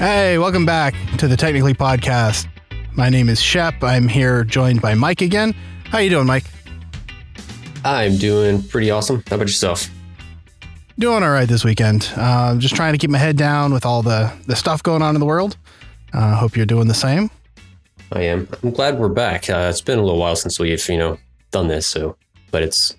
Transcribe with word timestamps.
Hey, 0.00 0.38
welcome 0.38 0.64
back 0.64 0.94
to 1.18 1.28
the 1.28 1.36
Technically 1.36 1.74
Podcast. 1.74 2.48
My 2.94 3.10
name 3.10 3.28
is 3.28 3.38
Shep. 3.38 3.84
I'm 3.84 4.08
here 4.08 4.44
joined 4.44 4.80
by 4.80 4.94
Mike 4.94 5.20
again. 5.20 5.54
How 5.84 5.98
you 5.98 6.08
doing, 6.08 6.26
Mike? 6.26 6.44
I'm 7.84 8.16
doing 8.16 8.62
pretty 8.62 8.90
awesome. 8.90 9.22
How 9.28 9.36
about 9.36 9.48
yourself? 9.48 9.90
Doing 10.98 11.22
all 11.22 11.28
right 11.28 11.46
this 11.46 11.66
weekend. 11.66 12.10
Uh, 12.16 12.56
just 12.56 12.74
trying 12.74 12.94
to 12.94 12.98
keep 12.98 13.10
my 13.10 13.18
head 13.18 13.36
down 13.36 13.74
with 13.74 13.84
all 13.84 14.00
the, 14.00 14.32
the 14.46 14.56
stuff 14.56 14.82
going 14.82 15.02
on 15.02 15.14
in 15.14 15.20
the 15.20 15.26
world. 15.26 15.58
I 16.14 16.30
uh, 16.30 16.34
hope 16.36 16.56
you're 16.56 16.64
doing 16.64 16.88
the 16.88 16.94
same. 16.94 17.30
I 18.10 18.22
am. 18.22 18.48
I'm 18.62 18.70
glad 18.70 18.98
we're 18.98 19.10
back. 19.10 19.50
Uh, 19.50 19.66
it's 19.68 19.82
been 19.82 19.98
a 19.98 20.02
little 20.02 20.18
while 20.18 20.34
since 20.34 20.58
we've, 20.58 20.88
you 20.88 20.96
know, 20.96 21.18
done 21.50 21.68
this. 21.68 21.86
So, 21.86 22.16
but 22.50 22.62
it's 22.62 22.96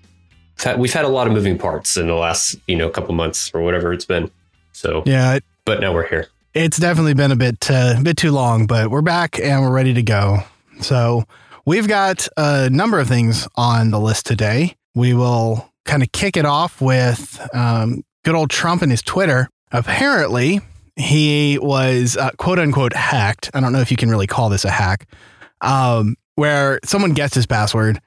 we've 0.77 0.93
had 0.93 1.05
a 1.05 1.09
lot 1.09 1.25
of 1.25 1.33
moving 1.33 1.57
parts 1.57 1.97
in 1.97 2.05
the 2.05 2.13
last, 2.13 2.57
you 2.67 2.75
know, 2.75 2.91
couple 2.91 3.15
months 3.15 3.49
or 3.55 3.63
whatever 3.63 3.91
it's 3.91 4.05
been. 4.05 4.29
So 4.71 5.01
yeah, 5.07 5.33
it, 5.33 5.43
but 5.65 5.81
now 5.81 5.95
we're 5.95 6.07
here. 6.07 6.27
It's 6.53 6.77
definitely 6.77 7.13
been 7.13 7.31
a 7.31 7.37
bit 7.37 7.71
uh, 7.71 7.95
a 7.97 8.01
bit 8.01 8.17
too 8.17 8.31
long, 8.31 8.67
but 8.67 8.91
we're 8.91 9.01
back 9.01 9.39
and 9.39 9.61
we're 9.61 9.71
ready 9.71 9.93
to 9.93 10.03
go. 10.03 10.39
So 10.81 11.23
we've 11.65 11.87
got 11.87 12.27
a 12.35 12.69
number 12.69 12.99
of 12.99 13.07
things 13.07 13.47
on 13.55 13.91
the 13.91 13.99
list 13.99 14.25
today. 14.25 14.75
We 14.93 15.13
will 15.13 15.71
kind 15.85 16.03
of 16.03 16.11
kick 16.11 16.35
it 16.35 16.45
off 16.45 16.81
with 16.81 17.39
um, 17.55 18.03
good 18.25 18.35
old 18.35 18.49
Trump 18.49 18.81
and 18.81 18.91
his 18.91 19.01
Twitter. 19.01 19.47
Apparently, 19.71 20.59
he 20.97 21.57
was 21.57 22.17
uh, 22.17 22.31
quote 22.31 22.59
unquote 22.59 22.93
hacked. 22.93 23.49
I 23.53 23.61
don't 23.61 23.71
know 23.71 23.79
if 23.79 23.89
you 23.89 23.95
can 23.95 24.09
really 24.09 24.27
call 24.27 24.49
this 24.49 24.65
a 24.65 24.71
hack, 24.71 25.07
um, 25.61 26.17
where 26.35 26.81
someone 26.83 27.13
gets 27.13 27.33
his 27.33 27.45
password, 27.45 28.01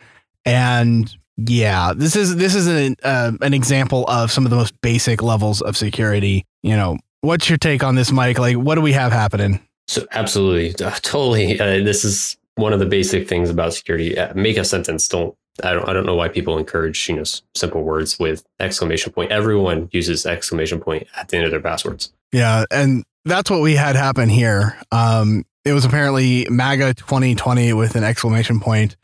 and 0.44 1.10
yeah, 1.38 1.94
this 1.96 2.14
is 2.14 2.36
this 2.36 2.54
is 2.54 2.66
an 2.66 2.96
uh, 3.02 3.32
an 3.40 3.54
example 3.54 4.04
of 4.06 4.30
some 4.30 4.44
of 4.44 4.50
the 4.50 4.56
most 4.56 4.78
basic 4.82 5.22
levels 5.22 5.62
of 5.62 5.78
security. 5.78 6.44
You 6.62 6.76
know, 6.76 6.98
what's 7.24 7.48
your 7.48 7.58
take 7.58 7.82
on 7.82 7.94
this, 7.94 8.12
Mike? 8.12 8.38
Like, 8.38 8.56
what 8.56 8.76
do 8.76 8.80
we 8.80 8.92
have 8.92 9.12
happening? 9.12 9.60
So 9.86 10.06
absolutely, 10.12 10.84
uh, 10.84 10.90
totally. 11.02 11.58
Uh, 11.58 11.82
this 11.82 12.04
is 12.04 12.36
one 12.56 12.72
of 12.72 12.78
the 12.78 12.86
basic 12.86 13.28
things 13.28 13.50
about 13.50 13.74
security. 13.74 14.16
Uh, 14.16 14.32
make 14.34 14.56
a 14.56 14.64
sentence. 14.64 15.08
Don't 15.08 15.34
I 15.62 15.72
don't 15.72 15.88
I 15.88 15.92
don't 15.92 16.06
know 16.06 16.14
why 16.14 16.28
people 16.28 16.58
encourage 16.58 17.08
you 17.08 17.16
know 17.16 17.24
simple 17.54 17.82
words 17.82 18.18
with 18.18 18.44
exclamation 18.60 19.12
point. 19.12 19.30
Everyone 19.30 19.88
uses 19.92 20.26
exclamation 20.26 20.80
point 20.80 21.06
at 21.16 21.28
the 21.28 21.36
end 21.36 21.44
of 21.44 21.50
their 21.50 21.60
passwords. 21.60 22.12
Yeah, 22.32 22.64
and 22.70 23.04
that's 23.24 23.50
what 23.50 23.60
we 23.60 23.74
had 23.74 23.96
happen 23.96 24.28
here. 24.28 24.76
Um, 24.90 25.44
it 25.64 25.72
was 25.72 25.84
apparently 25.84 26.46
MAGA 26.50 26.94
2020 26.94 27.72
with 27.72 27.94
an 27.94 28.04
exclamation 28.04 28.60
point. 28.60 28.96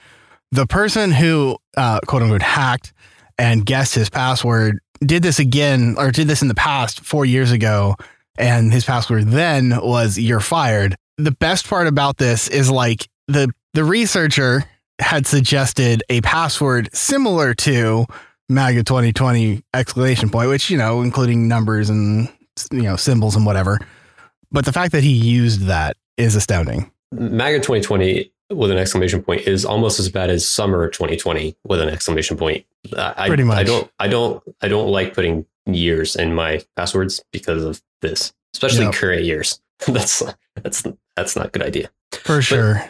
The 0.53 0.67
person 0.67 1.13
who 1.13 1.59
uh, 1.77 2.01
quote 2.07 2.23
unquote 2.23 2.43
hacked 2.43 2.93
and 3.39 3.65
guessed 3.65 3.95
his 3.95 4.11
password 4.11 4.81
did 5.05 5.23
this 5.23 5.39
again 5.39 5.95
or 5.99 6.11
did 6.11 6.29
this 6.29 6.43
in 6.43 6.49
the 6.49 6.55
past 6.55 7.01
four 7.01 7.25
years 7.25 7.53
ago, 7.53 7.97
and 8.39 8.73
his 8.73 8.85
password 8.85 9.29
then 9.29 9.79
was 9.83 10.19
"you're 10.19 10.41
fired." 10.41 10.97
The 11.19 11.33
best 11.33 11.69
part 11.69 11.87
about 11.87 12.17
this 12.19 12.49
is 12.49 12.71
like 12.71 13.09
the 13.29 13.51
the 13.75 13.85
researcher 13.85 14.65
had 14.99 15.27
suggested 15.27 16.03
a 16.09 16.21
password 16.21 16.91
similar 16.93 17.55
to 17.55 18.07
MAGA 18.49 18.85
2020 18.85 19.63
exclamation 19.73 20.29
point, 20.29 20.49
which 20.49 20.71
you 20.71 20.77
know, 20.77 21.03
including 21.03 21.49
numbers 21.49 21.89
and 21.89 22.29
you 22.73 22.83
know, 22.83 22.97
symbols 22.97 23.37
and 23.37 23.47
whatever. 23.47 23.79
But 24.51 24.65
the 24.65 24.73
fact 24.73 24.93
that 24.93 25.05
he 25.05 25.13
used 25.13 25.67
that 25.67 25.97
is 26.17 26.35
astounding. 26.35 26.91
MAGA 27.13 27.59
2020 27.59 28.31
with 28.51 28.71
an 28.71 28.79
exclamation 28.79 29.23
point 29.23 29.43
is 29.43 29.65
almost 29.65 30.01
as 30.01 30.09
bad 30.09 30.31
as 30.31 30.49
summer 30.49 30.89
2020 30.89 31.57
with 31.65 31.81
an 31.81 31.89
exclamation 31.89 32.37
point. 32.37 32.65
I, 32.97 33.29
Pretty 33.29 33.45
much. 33.45 33.59
I 33.59 33.65
don't, 33.65 33.91
I 33.99 34.09
don't, 34.09 34.43
I 34.61 34.69
don't 34.69 34.89
like 34.89 35.15
putting 35.15 35.47
years 35.67 36.17
in 36.17 36.35
my 36.35 36.63
passwords 36.77 37.23
because 37.33 37.65
of 37.65 37.83
this, 38.03 38.33
especially 38.55 38.85
yep. 38.85 38.95
current 38.95 39.25
years. 39.25 39.61
that's, 39.87 40.23
that's, 40.63 40.85
that's 41.17 41.37
not 41.37 41.47
a 41.47 41.51
good 41.51 41.63
idea. 41.63 41.91
For 42.13 42.43
sure. 42.43 42.85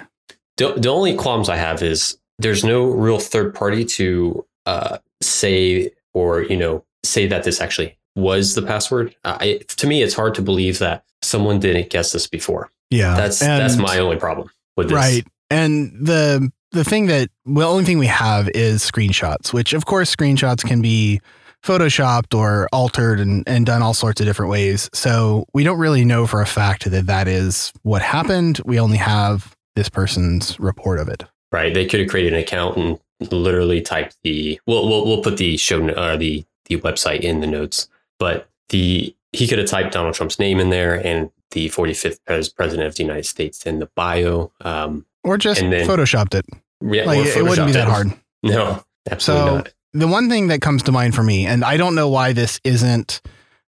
The, 0.56 0.74
the 0.74 0.88
only 0.88 1.14
qualms 1.14 1.48
I 1.48 1.56
have 1.56 1.82
is 1.82 2.18
there's 2.38 2.64
no 2.64 2.84
real 2.84 3.18
third 3.18 3.54
party 3.54 3.84
to 3.84 4.46
uh, 4.66 4.98
say 5.20 5.90
or, 6.14 6.42
you 6.42 6.56
know, 6.56 6.84
say 7.04 7.26
that 7.26 7.44
this 7.44 7.60
actually 7.60 7.96
was 8.16 8.54
the 8.54 8.62
password. 8.62 9.14
Uh, 9.24 9.36
I, 9.40 9.60
to 9.68 9.86
me, 9.86 10.02
it's 10.02 10.14
hard 10.14 10.34
to 10.34 10.42
believe 10.42 10.78
that 10.78 11.04
someone 11.22 11.60
didn't 11.60 11.90
guess 11.90 12.12
this 12.12 12.26
before. 12.26 12.70
Yeah, 12.90 13.14
that's 13.16 13.40
and, 13.40 13.60
that's 13.60 13.76
my 13.76 13.98
only 13.98 14.16
problem 14.16 14.50
with 14.76 14.88
this. 14.88 14.96
Right, 14.96 15.26
and 15.50 15.92
the 16.06 16.50
the 16.72 16.84
thing 16.84 17.06
that 17.06 17.28
the 17.44 17.66
only 17.66 17.84
thing 17.84 17.98
we 17.98 18.06
have 18.06 18.48
is 18.50 18.82
screenshots, 18.82 19.52
which 19.52 19.72
of 19.72 19.86
course 19.86 20.14
screenshots 20.14 20.64
can 20.64 20.80
be 20.80 21.20
photoshopped 21.64 22.36
or 22.36 22.68
altered 22.72 23.20
and, 23.20 23.46
and 23.46 23.66
done 23.66 23.82
all 23.82 23.92
sorts 23.92 24.20
of 24.20 24.26
different 24.26 24.50
ways. 24.50 24.88
So 24.94 25.44
we 25.52 25.62
don't 25.62 25.78
really 25.78 26.04
know 26.04 26.26
for 26.26 26.40
a 26.40 26.46
fact 26.46 26.90
that 26.90 27.06
that 27.06 27.28
is 27.28 27.72
what 27.82 28.00
happened. 28.00 28.60
We 28.64 28.80
only 28.80 28.96
have 28.96 29.54
this 29.76 29.90
person's 29.90 30.58
report 30.58 30.98
of 31.00 31.08
it. 31.08 31.24
Right. 31.52 31.74
They 31.74 31.86
could 31.86 32.00
have 32.00 32.08
created 32.08 32.32
an 32.32 32.38
account 32.38 32.76
and 32.76 32.98
literally 33.32 33.82
typed 33.82 34.16
the. 34.22 34.60
We'll 34.66 34.88
we'll, 34.88 35.04
we'll 35.06 35.22
put 35.22 35.36
the 35.36 35.56
show 35.56 35.86
uh, 35.88 36.16
the 36.16 36.44
the 36.66 36.76
website 36.78 37.20
in 37.20 37.40
the 37.40 37.48
notes 37.48 37.88
but 38.20 38.48
the 38.68 39.16
he 39.32 39.48
could 39.48 39.58
have 39.58 39.68
typed 39.68 39.92
Donald 39.92 40.14
Trump's 40.14 40.38
name 40.38 40.60
in 40.60 40.70
there 40.70 40.94
and 41.04 41.30
the 41.50 41.68
45th 41.70 42.18
pres- 42.24 42.48
president 42.48 42.86
of 42.86 42.94
the 42.94 43.02
United 43.02 43.26
States 43.26 43.64
in 43.64 43.80
the 43.80 43.86
bio, 43.96 44.52
um, 44.60 45.06
or 45.24 45.38
just 45.38 45.60
then, 45.60 45.86
photoshopped 45.86 46.34
it. 46.34 46.44
Yeah, 46.80 47.04
like, 47.04 47.26
it 47.26 47.42
wouldn't 47.42 47.68
be 47.68 47.72
that 47.72 47.88
it. 47.88 47.90
hard. 47.90 48.12
No, 48.42 48.82
absolutely 49.10 49.48
so, 49.48 49.56
not. 49.56 49.68
The 49.92 50.08
one 50.08 50.30
thing 50.30 50.48
that 50.48 50.62
comes 50.62 50.82
to 50.84 50.92
mind 50.92 51.14
for 51.14 51.22
me, 51.22 51.44
and 51.44 51.62
I 51.62 51.76
don't 51.76 51.94
know 51.94 52.08
why 52.08 52.32
this 52.32 52.58
isn't 52.64 53.20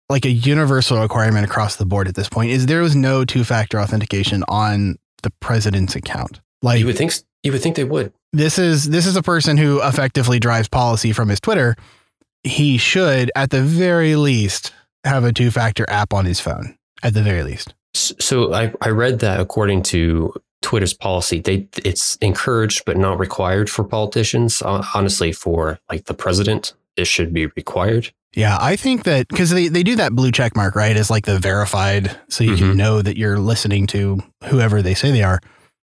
like 0.10 0.26
a 0.26 0.30
universal 0.30 1.02
requirement 1.02 1.44
across 1.44 1.78
the 1.78 1.88
board 1.88 2.08
at 2.08 2.14
this 2.14 2.30
point, 2.30 2.52
is 2.52 2.68
there 2.68 2.84
was 2.84 2.96
no 2.96 3.26
two-factor 3.26 3.80
authentication 3.80 4.44
on 4.48 4.98
the 5.24 5.32
president's 5.40 5.96
account. 5.96 6.40
Like 6.62 6.80
you 6.80 6.86
would 6.86 7.00
think, 7.00 7.14
you 7.42 7.52
would 7.52 7.64
think 7.64 7.78
they 7.78 7.84
would. 7.84 8.14
This 8.32 8.60
is 8.60 8.92
this 8.92 9.08
is 9.08 9.16
a 9.16 9.24
person 9.24 9.58
who 9.58 9.82
effectively 9.82 10.40
drives 10.40 10.68
policy 10.68 11.14
from 11.14 11.30
his 11.30 11.40
Twitter 11.40 11.76
he 12.44 12.78
should, 12.78 13.32
at 13.36 13.50
the 13.50 13.62
very 13.62 14.16
least, 14.16 14.74
have 15.04 15.24
a 15.24 15.34
two 15.34 15.52
factor 15.52 15.86
app 15.90 16.14
on 16.14 16.26
his 16.26 16.40
phone, 16.40 16.78
at 17.04 17.14
the 17.14 17.24
very 17.24 17.44
least. 17.44 17.74
So 17.94 18.54
I, 18.54 18.74
I 18.82 18.90
read 18.90 19.20
that 19.20 19.40
according 19.40 19.84
to 19.84 20.34
Twitter's 20.62 20.94
policy, 20.94 21.40
they 21.40 21.68
it's 21.84 22.18
encouraged 22.18 22.84
but 22.86 22.98
not 22.98 23.20
required 23.20 23.70
for 23.70 23.84
politicians. 23.84 24.62
Honestly, 24.62 25.32
for 25.32 25.80
like 25.90 26.06
the 26.06 26.14
president, 26.14 26.74
it 26.96 27.06
should 27.06 27.34
be 27.34 27.48
required. 27.48 28.12
Yeah, 28.36 28.58
I 28.60 28.76
think 28.76 29.04
that 29.04 29.28
because 29.28 29.50
they, 29.50 29.70
they 29.70 29.82
do 29.82 29.96
that 29.96 30.14
blue 30.14 30.32
check 30.32 30.56
mark, 30.56 30.76
right? 30.76 30.96
As 30.96 31.10
like 31.10 31.26
the 31.26 31.40
verified, 31.40 32.16
so 32.30 32.44
you 32.44 32.52
mm-hmm. 32.52 32.70
can 32.70 32.78
know 32.78 33.02
that 33.02 33.18
you're 33.18 33.40
listening 33.40 33.88
to 33.88 34.20
whoever 34.46 34.82
they 34.82 34.94
say 34.94 35.12
they 35.12 35.24
are. 35.24 35.40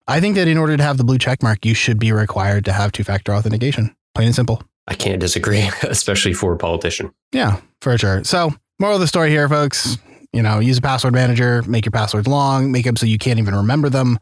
I 0.06 0.20
think 0.20 0.34
that 0.34 0.48
in 0.48 0.58
order 0.58 0.76
to 0.76 0.82
have 0.82 0.98
the 0.98 1.04
blue 1.04 1.16
check 1.16 1.42
mark, 1.42 1.64
you 1.64 1.74
should 1.74 1.98
be 1.98 2.12
required 2.12 2.66
to 2.66 2.72
have 2.72 2.92
two 2.92 3.04
factor 3.04 3.32
authentication. 3.32 3.96
Plain 4.14 4.26
and 4.26 4.34
simple. 4.34 4.62
I 4.86 4.94
can't 4.94 5.20
disagree, 5.20 5.70
especially 5.82 6.34
for 6.34 6.52
a 6.52 6.58
politician. 6.58 7.12
Yeah, 7.32 7.60
for 7.80 7.96
sure. 7.96 8.22
So, 8.24 8.52
moral 8.78 8.96
of 8.96 9.00
the 9.00 9.06
story 9.06 9.30
here, 9.30 9.48
folks, 9.48 9.96
you 10.34 10.42
know, 10.42 10.58
use 10.58 10.76
a 10.76 10.82
password 10.82 11.14
manager, 11.14 11.62
make 11.62 11.86
your 11.86 11.92
passwords 11.92 12.28
long, 12.28 12.70
make 12.70 12.84
them 12.84 12.96
so 12.96 13.06
you 13.06 13.18
can't 13.18 13.38
even 13.38 13.54
remember 13.54 13.88
them, 13.88 14.18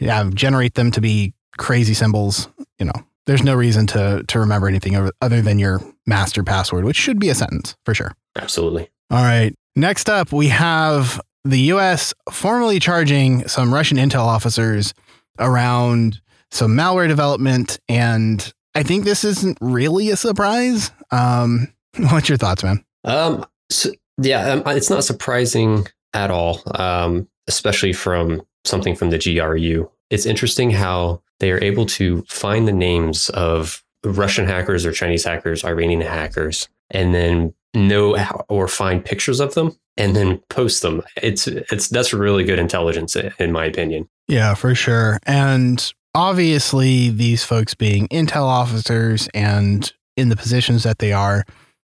yeah, 0.00 0.28
generate 0.34 0.74
them 0.74 0.90
to 0.92 1.00
be 1.00 1.34
crazy 1.58 1.94
symbols. 1.94 2.48
You 2.78 2.86
know, 2.86 2.92
there's 3.26 3.42
no 3.42 3.54
reason 3.54 3.86
to 3.88 4.24
to 4.26 4.38
remember 4.40 4.68
anything 4.68 5.10
other 5.20 5.40
than 5.40 5.58
your 5.58 5.80
master 6.06 6.42
password, 6.42 6.84
which 6.84 6.96
should 6.96 7.20
be 7.20 7.28
a 7.28 7.34
sentence 7.34 7.76
for 7.84 7.94
sure. 7.94 8.12
Absolutely. 8.36 8.88
All 9.10 9.22
right. 9.22 9.54
Next 9.76 10.08
up, 10.10 10.32
we 10.32 10.48
have 10.48 11.20
the 11.44 11.60
U.S. 11.60 12.12
formally 12.30 12.80
charging 12.80 13.46
some 13.48 13.72
Russian 13.72 13.98
intel 13.98 14.26
officers 14.26 14.94
around 15.38 16.20
some 16.50 16.72
malware 16.72 17.08
development 17.08 17.78
and 17.88 18.52
I 18.74 18.82
think 18.82 19.04
this 19.04 19.24
isn't 19.24 19.58
really 19.60 20.10
a 20.10 20.16
surprise. 20.16 20.92
Um, 21.10 21.68
what's 22.10 22.28
your 22.28 22.38
thoughts, 22.38 22.62
man? 22.62 22.84
Um, 23.04 23.44
so, 23.68 23.90
yeah, 24.18 24.50
um, 24.50 24.62
it's 24.66 24.90
not 24.90 25.04
surprising 25.04 25.86
at 26.14 26.30
all, 26.30 26.62
um, 26.74 27.28
especially 27.48 27.92
from 27.92 28.42
something 28.64 28.94
from 28.94 29.10
the 29.10 29.18
GRU. 29.18 29.90
It's 30.10 30.26
interesting 30.26 30.70
how 30.70 31.22
they 31.38 31.50
are 31.52 31.62
able 31.62 31.86
to 31.86 32.22
find 32.28 32.66
the 32.66 32.72
names 32.72 33.30
of 33.30 33.82
Russian 34.04 34.46
hackers 34.46 34.86
or 34.86 34.92
Chinese 34.92 35.24
hackers, 35.24 35.64
Iranian 35.64 36.00
hackers, 36.00 36.68
and 36.90 37.14
then 37.14 37.54
know 37.74 38.16
or 38.48 38.66
find 38.66 39.04
pictures 39.04 39.40
of 39.40 39.54
them 39.54 39.76
and 39.96 40.16
then 40.16 40.38
post 40.48 40.82
them. 40.82 41.02
It's 41.22 41.46
it's 41.46 41.88
that's 41.88 42.12
really 42.12 42.44
good 42.44 42.58
intelligence 42.58 43.16
in 43.16 43.52
my 43.52 43.66
opinion. 43.66 44.08
Yeah, 44.28 44.54
for 44.54 44.74
sure. 44.74 45.18
And 45.26 45.92
obviously, 46.14 47.10
these 47.10 47.44
folks 47.44 47.74
being 47.74 48.08
intel 48.08 48.44
officers 48.44 49.28
and 49.34 49.92
in 50.16 50.28
the 50.28 50.36
positions 50.36 50.82
that 50.82 50.98
they 50.98 51.12
are, 51.12 51.44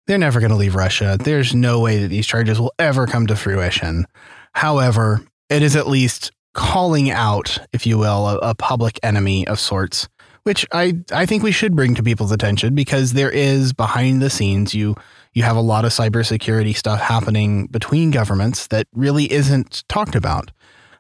they're 0.07 0.19
never 0.19 0.41
going 0.41 0.51
to 0.51 0.57
leave 0.57 0.75
Russia. 0.75 1.17
There's 1.21 1.55
no 1.55 1.81
way 1.81 1.99
that 1.99 2.09
these 2.09 2.27
charges 2.27 2.61
will 2.61 2.73
ever 2.79 3.07
come 3.07 3.27
to 3.27 3.37
fruition. 3.37 4.07
However, 4.55 5.23
it 5.49 5.63
is 5.63 5.77
at 5.77 5.89
least 5.89 6.33
calling 6.55 7.11
out, 7.11 7.59
if 7.73 7.87
you 7.87 7.99
will, 7.99 8.29
a, 8.29 8.37
a 8.39 8.55
public 8.55 8.99
enemy 9.03 9.47
of 9.47 9.59
sorts 9.59 10.09
which 10.45 10.67
I 10.73 10.95
I 11.13 11.27
think 11.27 11.43
we 11.43 11.53
should 11.53 11.77
bring 11.77 11.95
to 11.95 12.03
people's 12.03 12.33
attention 12.33 12.75
because 12.75 13.13
there 13.13 13.31
is 13.31 13.73
behind 13.73 14.21
the 14.21 14.31
scenes 14.31 14.75
you 14.75 14.97
you 15.35 15.43
have 15.45 15.57
a 15.57 15.61
lot 15.61 15.85
of 15.85 15.93
cybersecurity 15.93 16.77
stuff 16.77 17.01
happening 17.01 17.67
between 17.67 18.11
governments 18.11 18.67
that 18.69 18.87
really 18.93 19.33
isn't 19.33 19.85
talked 19.89 20.15
about. 20.15 20.51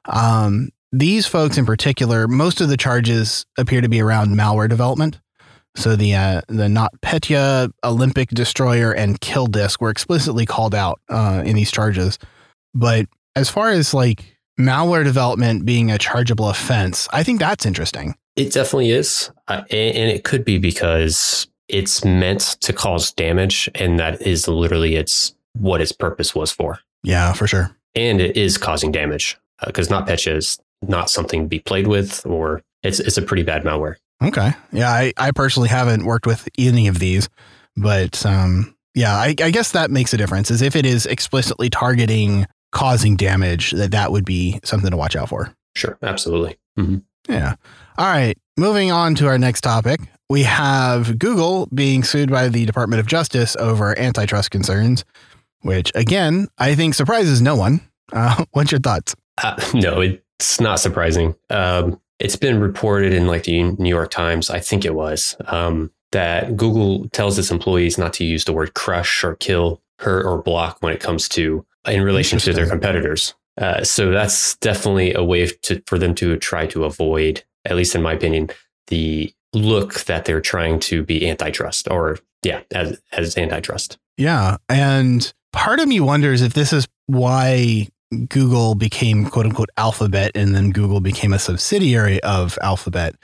Um, 0.07 0.71
these 0.91 1.27
folks 1.27 1.59
in 1.59 1.67
particular, 1.67 2.29
most 2.29 2.61
of 2.61 2.69
the 2.69 2.77
charges 2.77 3.45
appear 3.59 3.81
to 3.81 3.89
be 3.89 4.01
around 4.01 4.31
malware 4.31 4.69
development. 4.69 5.21
So 5.75 5.97
the 5.97 6.15
uh, 6.15 6.43
the 6.49 6.69
NotPetya, 6.69 7.73
Olympic 7.83 8.29
Destroyer, 8.31 8.93
and 8.93 9.21
Kill 9.21 9.47
Disk 9.47 9.81
were 9.81 9.91
explicitly 9.91 10.47
called 10.47 10.75
out 10.75 11.01
uh, 11.09 11.43
in 11.45 11.57
these 11.57 11.71
charges. 11.71 12.19
But 12.75 13.07
as 13.35 13.49
far 13.49 13.71
as 13.71 13.95
like 13.95 14.37
malware 14.59 15.05
development 15.05 15.65
being 15.65 15.91
a 15.91 15.99
chargeable 15.99 16.49
offense, 16.49 17.09
I 17.13 17.23
think 17.23 17.41
that's 17.41 17.67
interesting. 17.67 18.15
It 18.37 18.53
definitely 18.53 18.91
is, 18.91 19.31
uh, 19.49 19.63
and, 19.71 19.97
and 19.97 20.11
it 20.11 20.25
could 20.25 20.45
be 20.45 20.59
because 20.59 21.47
it's 21.69 22.05
meant 22.05 22.41
to 22.61 22.73
cause 22.73 23.13
damage, 23.13 23.69
and 23.75 23.99
that 23.99 24.23
is 24.23 24.49
literally 24.49 24.97
its 24.97 25.35
what 25.55 25.81
its 25.81 25.93
purpose 25.93 26.35
was 26.35 26.51
for. 26.51 26.79
Yeah, 27.03 27.33
for 27.33 27.47
sure. 27.47 27.77
And 27.95 28.21
it 28.21 28.37
is 28.37 28.57
causing 28.57 28.91
damage 28.91 29.39
because 29.67 29.91
uh, 29.93 30.01
NotPetya 30.01 30.37
is 30.37 30.59
not 30.81 31.11
something 31.11 31.43
to 31.43 31.49
be 31.49 31.59
played 31.59 31.87
with, 31.87 32.25
or 32.27 32.63
it's 32.83 33.01
it's 33.01 33.19
a 33.19 33.23
pretty 33.23 33.43
bad 33.43 33.65
malware. 33.65 33.97
Okay. 34.23 34.53
Yeah, 34.73 34.91
I, 34.91 35.13
I 35.17 35.33
personally 35.33 35.69
haven't 35.69 36.05
worked 36.05 36.27
with 36.27 36.49
any 36.57 36.87
of 36.89 36.99
these, 36.99 37.29
but 37.77 38.25
um, 38.25 38.75
yeah, 38.95 39.15
I, 39.15 39.35
I 39.43 39.51
guess 39.51 39.73
that 39.73 39.91
makes 39.91 40.15
a 40.15 40.17
difference. 40.17 40.51
Is 40.51 40.63
if 40.63 40.77
it 40.77 40.87
is 40.87 41.07
explicitly 41.07 41.71
targeting 41.71 42.47
causing 42.73 43.17
damage, 43.17 43.71
that 43.73 43.93
that 43.93 44.11
would 44.11 44.25
be 44.25 44.59
something 44.65 44.91
to 44.91 44.97
watch 44.97 45.15
out 45.15 45.29
for. 45.29 45.55
Sure, 45.75 45.99
absolutely. 46.03 46.57
Mm-hmm. 46.79 46.99
Yeah. 47.29 47.55
All 47.99 48.07
right. 48.07 48.37
Moving 48.57 48.91
on 48.91 49.15
to 49.17 49.29
our 49.29 49.39
next 49.39 49.61
topic, 49.61 50.01
we 50.29 50.43
have 50.43 51.19
Google 51.19 51.69
being 51.75 52.03
sued 52.03 52.31
by 52.31 52.49
the 52.49 52.67
Department 52.67 53.01
of 53.01 53.07
Justice 53.07 53.57
over 53.57 53.99
antitrust 53.99 54.51
concerns, 54.51 55.05
which 55.61 55.93
again 55.95 56.49
I 56.59 56.75
think 56.75 56.95
surprises 56.95 57.41
no 57.41 57.57
one. 57.57 57.81
Uh, 58.13 58.45
what's 58.53 58.73
your 58.73 58.81
thoughts? 58.81 59.15
Uh, 59.43 59.57
no, 59.75 60.01
it's 60.01 60.61
not 60.61 60.81
surprising. 60.81 61.35
Um, 61.51 62.01
it's 62.19 62.37
been 62.37 62.61
reported 62.61 63.13
in 63.13 63.27
like 63.27 63.45
the 63.45 63.63
New 63.63 63.89
York 63.89 64.11
Times, 64.11 64.49
I 64.51 64.61
think 64.61 64.85
it 64.85 64.95
was, 64.95 65.37
um, 65.47 65.91
that 66.13 66.57
Google 66.57 67.09
tells 67.09 67.39
its 67.39 67.51
employees 67.51 67.99
not 67.99 68.13
to 68.15 68.25
use 68.25 68.45
the 68.45 68.53
word 68.53 68.75
crush 68.75 69.25
or 69.25 69.35
kill, 69.37 69.81
hurt 69.99 70.25
or 70.25 70.43
block 70.43 70.77
when 70.81 70.93
it 70.93 71.01
comes 71.01 71.29
to 71.31 71.65
in 71.87 72.03
relation 72.03 72.39
to 72.39 72.53
their 72.53 72.67
competitors. 72.67 73.35
Uh, 73.61 73.85
so 73.85 74.11
that's 74.11 74.57
definitely 74.57 75.13
a 75.15 75.23
way 75.23 75.47
to, 75.47 75.83
for 75.87 75.99
them 75.99 76.15
to 76.15 76.37
try 76.39 76.67
to 76.67 76.85
avoid, 76.85 77.45
at 77.65 77.77
least 77.77 77.95
in 77.95 78.03
my 78.03 78.13
opinion, 78.13 78.51
the 78.87 79.33
look 79.53 80.05
that 80.05 80.25
they're 80.25 80.41
trying 80.41 80.81
to 80.81 81.03
be 81.03 81.29
antitrust 81.29 81.89
or 81.91 82.19
yeah, 82.43 82.63
as 82.73 83.01
as 83.13 83.37
antitrust. 83.37 83.99
Yeah, 84.17 84.57
and 84.69 85.33
part 85.53 85.81
of 85.81 85.89
me 85.89 86.01
wonders 86.01 86.43
if 86.43 86.55
this 86.55 86.73
is 86.73 86.89
why 87.07 87.89
Google 88.29 88.75
became 88.75 89.27
quote 89.27 89.47
unquote 89.47 89.71
Alphabet 89.77 90.33
and 90.35 90.55
then 90.55 90.71
Google 90.71 91.01
became 91.01 91.33
a 91.33 91.39
subsidiary 91.39 92.23
of 92.23 92.59
Alphabet 92.63 93.15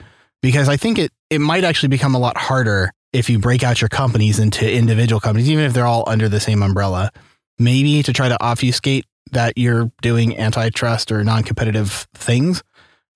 because 0.41 0.69
I 0.69 0.77
think 0.77 0.97
it 0.99 1.11
it 1.29 1.39
might 1.39 1.63
actually 1.63 1.89
become 1.89 2.15
a 2.15 2.19
lot 2.19 2.37
harder 2.37 2.91
if 3.11 3.29
you 3.29 3.39
break 3.39 3.63
out 3.63 3.81
your 3.81 3.89
companies 3.89 4.39
into 4.39 4.71
individual 4.71 5.19
companies 5.19 5.49
even 5.49 5.65
if 5.65 5.73
they're 5.73 5.87
all 5.87 6.03
under 6.07 6.29
the 6.29 6.39
same 6.39 6.63
umbrella 6.63 7.11
maybe 7.59 8.01
to 8.03 8.13
try 8.13 8.29
to 8.29 8.41
obfuscate 8.41 9.05
that 9.31 9.57
you're 9.57 9.91
doing 10.01 10.37
antitrust 10.37 11.11
or 11.11 11.23
non-competitive 11.23 12.07
things 12.13 12.63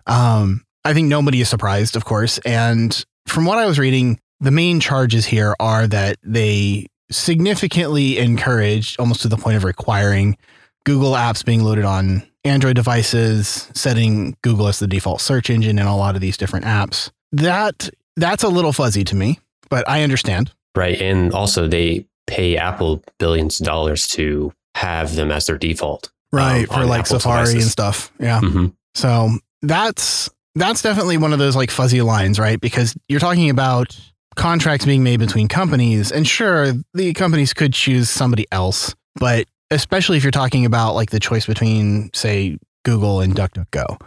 um, 0.06 0.64
I 0.86 0.94
think 0.94 1.08
nobody 1.08 1.42
is 1.42 1.50
surprised 1.50 1.96
of 1.96 2.06
course 2.06 2.38
and 2.40 3.04
from 3.26 3.46
what 3.46 3.58
I 3.58 3.66
was 3.66 3.80
reading 3.80 4.20
the 4.40 4.52
main 4.52 4.80
charges 4.80 5.26
here 5.26 5.56
are 5.60 5.88
that 5.88 6.18
they 6.22 6.88
significantly 7.12 8.18
encouraged 8.18 9.00
almost 9.00 9.22
to 9.22 9.28
the 9.28 9.38
point 9.38 9.56
of 9.56 9.64
requiring 9.64 10.38
Google 10.86 11.14
apps 11.14 11.46
being 11.46 11.64
loaded 11.64 11.86
on 11.86 12.24
Android 12.44 12.76
devices, 12.76 13.70
setting 13.74 14.36
Google 14.42 14.68
as 14.68 14.80
the 14.80 14.88
default 14.88 15.22
search 15.22 15.50
engine 15.50 15.80
in 15.80 15.86
a 15.86 15.96
lot 15.96 16.16
of 16.16 16.22
these 16.22 16.36
different 16.36 16.66
apps. 16.66 17.10
That 17.32 17.90
that's 18.18 18.44
a 18.44 18.50
little 18.50 18.74
fuzzy 18.74 19.04
to 19.06 19.16
me, 19.16 19.40
but 19.70 19.88
I 19.88 20.04
understand. 20.04 20.52
Right, 20.76 21.00
and 21.02 21.32
also 21.34 21.68
they 21.68 22.06
pay 22.28 22.58
Apple 22.58 23.04
billions 23.20 23.60
of 23.60 23.66
dollars 23.68 24.08
to 24.10 24.54
have 24.76 25.16
them 25.16 25.32
as 25.32 25.46
their 25.46 25.58
default. 25.58 26.12
Right, 26.32 26.68
um, 26.70 26.76
for 26.76 26.86
like 26.86 27.02
Apple 27.02 27.20
Safari 27.20 27.46
devices. 27.46 27.64
and 27.64 27.72
stuff. 27.72 28.12
Yeah. 28.20 28.42
Mm-hmm. 28.42 28.68
So 28.96 29.30
that's 29.62 30.30
that's 30.56 30.82
definitely 30.82 31.18
one 31.18 31.34
of 31.34 31.40
those 31.40 31.56
like 31.56 31.72
fuzzy 31.72 32.02
lines, 32.02 32.40
right? 32.40 32.60
Because 32.60 32.96
you're 33.08 33.20
talking 33.20 33.50
about 33.50 33.98
contracts 34.36 34.86
being 34.86 35.04
made 35.04 35.20
between 35.20 35.48
companies, 35.48 36.12
and 36.12 36.28
sure, 36.28 36.74
the 36.94 37.14
companies 37.14 37.54
could 37.54 37.74
choose 37.74 38.10
somebody 38.10 38.48
else, 38.52 38.96
but 39.16 39.46
especially 39.72 40.18
if 40.18 40.24
you're 40.24 40.32
talking 40.32 40.66
about 40.66 40.96
like 40.96 41.10
the 41.10 41.20
choice 41.20 41.46
between, 41.46 42.10
say, 42.14 42.58
Google 42.86 43.22
and 43.22 43.36
DuckDuckGo. 43.36 44.00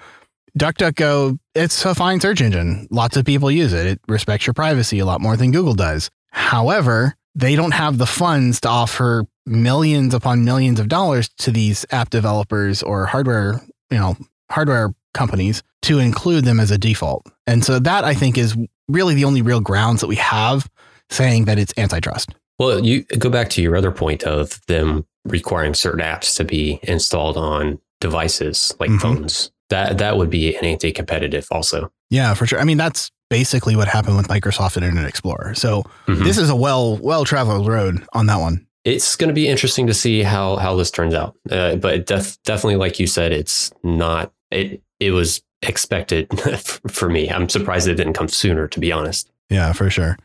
DuckDuckGo, 0.59 1.39
it's 1.55 1.85
a 1.85 1.95
fine 1.95 2.21
search 2.21 2.41
engine. 2.41 2.87
Lots 2.91 3.17
of 3.17 3.25
people 3.25 3.51
use 3.51 3.73
it. 3.73 3.87
It 3.87 4.01
respects 4.09 4.47
your 4.47 4.55
privacy 4.55 4.99
a 5.01 5.05
lot 5.05 5.21
more 5.21 5.37
than 5.37 5.51
Google 5.51 5.75
does. 5.75 6.11
However, 6.31 7.15
they 7.37 7.55
don't 7.55 7.75
have 7.75 7.99
the 7.99 8.06
funds 8.06 8.61
to 8.62 8.69
offer 8.69 9.27
millions 9.44 10.15
upon 10.15 10.44
millions 10.44 10.81
of 10.81 10.88
dollars 10.88 11.29
to 11.38 11.50
these 11.50 11.85
app 11.91 12.11
developers 12.11 12.83
or 12.83 13.06
hardware, 13.06 13.61
you 13.91 13.99
know, 13.99 14.17
hardware 14.50 14.94
companies 15.12 15.62
to 15.83 15.99
include 15.99 16.44
them 16.44 16.59
as 16.59 16.71
a 16.71 16.79
default. 16.79 17.27
And 17.47 17.62
so 17.62 17.79
that 17.79 18.05
I 18.05 18.15
think 18.15 18.38
is 18.38 18.56
really 18.88 19.15
the 19.15 19.25
only 19.25 19.43
real 19.43 19.61
grounds 19.61 20.00
that 20.00 20.06
we 20.06 20.17
have 20.17 20.69
saying 21.11 21.44
that 21.44 21.59
it's 21.59 21.75
antitrust. 21.77 22.35
Well, 22.59 22.83
you 22.85 23.03
go 23.05 23.29
back 23.29 23.50
to 23.50 23.62
your 23.62 23.77
other 23.77 23.93
point 23.93 24.25
of 24.25 24.61
them 24.67 25.05
requiring 25.27 25.75
certain 25.75 26.00
apps 26.00 26.35
to 26.37 26.44
be 26.44 26.81
installed 26.85 27.37
on 27.37 27.79
devices 28.00 28.75
like 28.81 28.88
mm-hmm. 28.88 28.99
phones. 28.99 29.53
That 29.69 29.99
that 29.99 30.17
would 30.17 30.31
be 30.31 30.56
an 30.56 30.65
anti-competitive 30.65 31.49
also. 31.50 31.93
Yeah, 32.09 32.35
for 32.35 32.47
sure. 32.47 32.61
I 32.61 32.65
mean, 32.65 32.79
that's 32.79 33.11
basically 33.28 33.76
what 33.76 33.88
happened 33.88 34.17
with 34.17 34.28
Microsoft 34.28 34.76
and 34.76 34.84
Internet 34.84 35.08
Explorer. 35.08 35.55
So 35.55 35.82
mm-hmm. 36.06 36.25
this 36.25 36.38
is 36.38 36.50
a 36.50 36.56
well 36.56 36.96
well 36.99 37.25
traveled 37.25 37.67
road 37.67 38.05
on 38.12 38.26
that 38.26 38.37
one. 38.38 38.67
It's 38.84 39.17
going 39.17 39.28
to 39.28 39.34
be 39.34 39.49
interesting 39.49 39.87
to 39.88 39.94
see 39.94 40.23
how 40.23 40.56
how 40.56 40.76
this 40.76 40.90
turns 40.90 41.14
out. 41.14 41.37
Uh, 41.50 41.76
but 41.76 42.06
def- 42.06 42.40
definitely, 42.44 42.76
like 42.76 42.99
you 42.99 43.06
said, 43.06 43.32
it's 43.32 43.73
not. 43.82 44.32
It 44.50 44.82
it 45.00 45.11
was 45.11 45.43
expected 45.62 46.28
for 46.88 47.08
me. 47.08 47.31
I'm 47.31 47.49
surprised 47.49 47.88
it 47.88 47.94
didn't 47.94 48.14
come 48.14 48.28
sooner, 48.28 48.69
to 48.69 48.81
be 48.81 48.93
honest. 48.93 49.31
Yeah, 49.50 49.73
for 49.73 49.90
sure. 49.90 50.17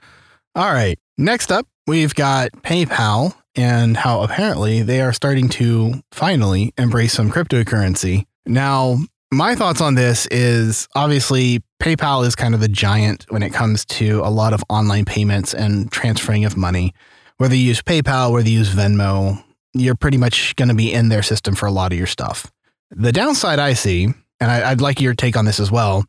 All 0.56 0.72
right. 0.72 0.98
Next 1.18 1.52
up, 1.52 1.68
we've 1.88 2.16
got 2.16 2.52
PayPal 2.64 3.36
and 3.56 3.98
how 3.98 4.22
apparently 4.22 4.82
they 4.82 5.02
are 5.02 5.14
starting 5.14 5.50
to 5.50 6.02
finally 6.12 6.74
embrace 6.78 7.14
some 7.14 7.30
cryptocurrency. 7.30 8.26
Now, 8.46 8.98
my 9.32 9.56
thoughts 9.56 9.80
on 9.80 9.96
this 9.96 10.28
is 10.28 10.90
obviously 10.94 11.64
PayPal 11.82 12.26
is 12.26 12.36
kind 12.36 12.54
of 12.54 12.60
the 12.60 12.68
giant 12.68 13.26
when 13.30 13.44
it 13.44 13.54
comes 13.54 13.86
to 13.86 14.20
a 14.20 14.30
lot 14.30 14.52
of 14.54 14.62
online 14.70 15.06
payments 15.06 15.54
and 15.54 15.90
transferring 15.90 16.44
of 16.44 16.58
money. 16.58 16.94
Whether 17.38 17.56
you 17.56 17.64
use 17.64 17.82
PayPal, 17.82 18.34
whether 18.34 18.50
you 18.50 18.60
use 18.60 18.76
Venmo, 18.76 19.42
you're 19.74 19.96
pretty 19.96 20.18
much 20.18 20.56
going 20.58 20.68
to 20.68 20.76
be 20.76 20.92
in 20.92 21.08
their 21.08 21.24
system 21.24 21.56
for 21.56 21.66
a 21.66 21.72
lot 21.72 21.94
of 21.94 21.98
your 21.98 22.08
stuff. 22.08 22.52
The 22.92 23.14
downside 23.14 23.58
I 23.58 23.74
see, 23.74 24.10
and 24.42 24.52
I, 24.52 24.70
would 24.70 24.82
like 24.82 25.00
your 25.00 25.14
take 25.14 25.38
on 25.38 25.46
this 25.46 25.62
as 25.62 25.72
well, 25.72 26.04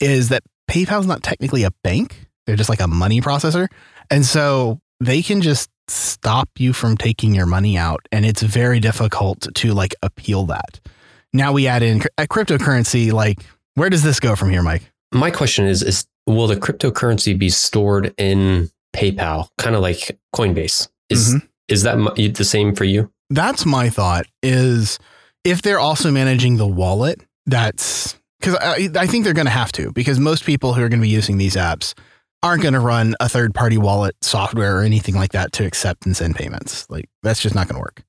is 0.00 0.30
that 0.30 0.42
PayPal 0.68 0.98
is 0.98 1.06
not 1.06 1.22
technically 1.22 1.62
a 1.62 1.70
bank. 1.84 2.26
They're 2.46 2.56
just 2.56 2.68
like 2.68 2.80
a 2.80 2.88
money 2.88 3.20
processor. 3.20 3.68
And 4.10 4.26
so 4.26 4.80
they 4.98 5.22
can 5.22 5.42
just 5.42 5.70
stop 5.86 6.48
you 6.58 6.72
from 6.72 6.96
taking 6.96 7.34
your 7.34 7.46
money 7.46 7.78
out 7.78 8.08
and 8.10 8.24
it's 8.24 8.42
very 8.42 8.80
difficult 8.80 9.46
to 9.54 9.74
like 9.74 9.94
appeal 10.02 10.46
that 10.46 10.80
now 11.34 11.52
we 11.52 11.66
add 11.66 11.82
in 11.82 12.00
a 12.16 12.26
cryptocurrency 12.26 13.12
like 13.12 13.44
where 13.74 13.90
does 13.90 14.02
this 14.02 14.18
go 14.18 14.34
from 14.34 14.48
here 14.48 14.62
mike 14.62 14.90
my 15.12 15.30
question 15.30 15.66
is 15.66 15.82
is 15.82 16.06
will 16.26 16.46
the 16.46 16.56
cryptocurrency 16.56 17.38
be 17.38 17.50
stored 17.50 18.14
in 18.16 18.70
paypal 18.94 19.48
kind 19.58 19.76
of 19.76 19.82
like 19.82 20.18
coinbase 20.34 20.88
is 21.10 21.34
mm-hmm. 21.34 21.46
is 21.68 21.82
that 21.82 21.96
the 22.34 22.44
same 22.44 22.74
for 22.74 22.84
you 22.84 23.10
that's 23.28 23.66
my 23.66 23.90
thought 23.90 24.26
is 24.42 24.98
if 25.44 25.60
they're 25.60 25.80
also 25.80 26.10
managing 26.10 26.56
the 26.56 26.66
wallet 26.66 27.20
that's 27.46 28.18
because 28.40 28.56
I, 28.56 28.88
I 28.96 29.06
think 29.06 29.24
they're 29.24 29.34
going 29.34 29.46
to 29.46 29.50
have 29.50 29.72
to 29.72 29.90
because 29.92 30.20
most 30.20 30.44
people 30.44 30.74
who 30.74 30.82
are 30.82 30.88
going 30.88 31.00
to 31.00 31.04
be 31.04 31.08
using 31.08 31.38
these 31.38 31.56
apps 31.56 31.94
aren't 32.42 32.62
going 32.62 32.74
to 32.74 32.80
run 32.80 33.14
a 33.20 33.28
third 33.28 33.54
party 33.54 33.78
wallet 33.78 34.14
software 34.20 34.78
or 34.78 34.82
anything 34.82 35.14
like 35.14 35.32
that 35.32 35.52
to 35.52 35.64
accept 35.64 36.04
and 36.04 36.14
send 36.14 36.36
payments. 36.36 36.88
Like 36.90 37.08
that's 37.22 37.40
just 37.40 37.54
not 37.54 37.68
going 37.68 37.76
to 37.76 37.80
work. 37.80 38.02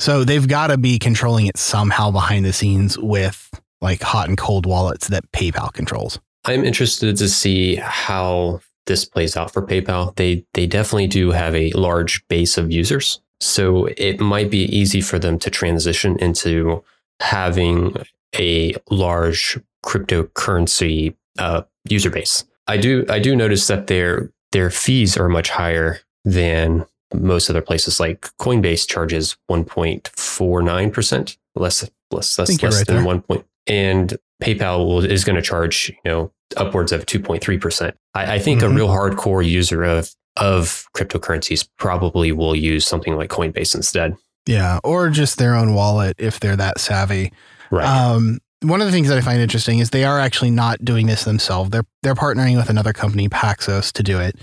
So 0.00 0.24
they've 0.24 0.48
got 0.48 0.68
to 0.68 0.78
be 0.78 0.98
controlling 0.98 1.46
it 1.46 1.58
somehow 1.58 2.10
behind 2.10 2.46
the 2.46 2.54
scenes 2.54 2.98
with 2.98 3.50
like 3.82 4.00
hot 4.00 4.28
and 4.28 4.38
cold 4.38 4.64
wallets 4.64 5.08
that 5.08 5.30
PayPal 5.32 5.70
controls. 5.72 6.18
I'm 6.46 6.64
interested 6.64 7.18
to 7.18 7.28
see 7.28 7.76
how 7.76 8.60
this 8.86 9.04
plays 9.04 9.36
out 9.36 9.52
for 9.52 9.60
PayPal. 9.60 10.16
They 10.16 10.46
they 10.54 10.66
definitely 10.66 11.06
do 11.06 11.32
have 11.32 11.54
a 11.54 11.70
large 11.72 12.26
base 12.28 12.56
of 12.56 12.72
users. 12.72 13.20
So 13.42 13.86
it 13.96 14.20
might 14.20 14.50
be 14.50 14.64
easy 14.74 15.02
for 15.02 15.18
them 15.18 15.38
to 15.38 15.50
transition 15.50 16.16
into 16.18 16.82
having 17.20 17.94
a 18.38 18.74
large 18.90 19.60
cryptocurrency 19.84 21.14
uh, 21.38 21.62
user 21.88 22.10
base. 22.10 22.44
I 22.66 22.78
do 22.78 23.04
I 23.10 23.18
do 23.18 23.36
notice 23.36 23.66
that 23.66 23.86
their 23.86 24.32
their 24.52 24.70
fees 24.70 25.18
are 25.18 25.28
much 25.28 25.50
higher 25.50 26.00
than 26.24 26.86
most 27.14 27.50
other 27.50 27.62
places. 27.62 27.98
Like 28.00 28.22
Coinbase 28.38 28.86
charges 28.88 29.36
1.49%, 29.50 31.36
less 31.54 31.82
less 32.12 32.38
less, 32.38 32.62
less 32.62 32.62
right 32.76 32.86
than 32.86 32.96
there. 32.96 33.04
one 33.04 33.22
point, 33.22 33.44
and 33.66 34.16
PayPal 34.42 34.78
will, 34.86 35.04
is 35.04 35.24
going 35.24 35.36
to 35.36 35.42
charge 35.42 35.88
you 36.04 36.10
know 36.10 36.32
upwards 36.56 36.90
of 36.92 37.06
2.3%. 37.06 37.92
I, 38.14 38.34
I 38.34 38.38
think 38.38 38.60
Mhm. 38.60 38.64
a 38.64 38.68
real 38.70 38.88
hardcore 38.88 39.46
user 39.46 39.84
of 39.84 40.10
of 40.36 40.86
cryptocurrencies 40.96 41.68
probably 41.76 42.32
will 42.32 42.54
use 42.56 42.86
something 42.86 43.14
like 43.16 43.30
Coinbase 43.30 43.74
instead. 43.74 44.16
Yeah, 44.46 44.78
or 44.84 45.10
just 45.10 45.38
their 45.38 45.54
own 45.54 45.74
wallet 45.74 46.16
if 46.18 46.40
they're 46.40 46.56
that 46.56 46.80
savvy. 46.80 47.32
Right. 47.70 47.84
Um, 47.86 48.38
one 48.62 48.80
of 48.80 48.86
the 48.86 48.92
things 48.92 49.08
that 49.08 49.18
I 49.18 49.20
find 49.20 49.40
interesting 49.40 49.78
is 49.80 49.90
they 49.90 50.04
are 50.04 50.18
actually 50.18 50.50
not 50.50 50.84
doing 50.84 51.06
this 51.06 51.24
themselves. 51.24 51.70
They're 51.70 51.84
they're 52.02 52.14
partnering 52.14 52.56
with 52.56 52.70
another 52.70 52.92
company, 52.92 53.28
Paxos, 53.28 53.92
to 53.92 54.02
do 54.02 54.18
it, 54.18 54.36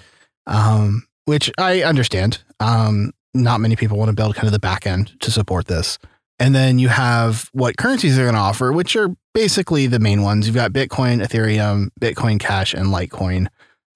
um, 0.46 1.07
which 1.28 1.52
I 1.58 1.84
understand. 1.84 2.42
Um, 2.62 3.12
not 3.34 3.60
many 3.60 3.76
people 3.76 3.98
want 3.98 4.08
to 4.10 4.16
build 4.16 4.34
kind 4.36 4.48
of 4.48 4.54
the 4.54 4.60
back 4.60 4.88
end 4.88 5.20
to 5.20 5.30
support 5.30 5.68
this. 5.68 6.00
And 6.40 6.56
then 6.56 6.80
you 6.80 6.88
have 6.88 7.50
what 7.52 7.78
currencies 7.78 8.16
they're 8.16 8.26
going 8.26 8.36
to 8.36 8.40
offer, 8.40 8.72
which 8.72 8.96
are 8.96 9.10
basically 9.34 9.88
the 9.88 10.00
main 10.00 10.22
ones. 10.22 10.48
You've 10.48 10.56
got 10.56 10.72
Bitcoin, 10.72 11.22
Ethereum, 11.22 11.90
Bitcoin 12.00 12.40
Cash, 12.40 12.74
and 12.74 12.88
Litecoin. 12.88 13.48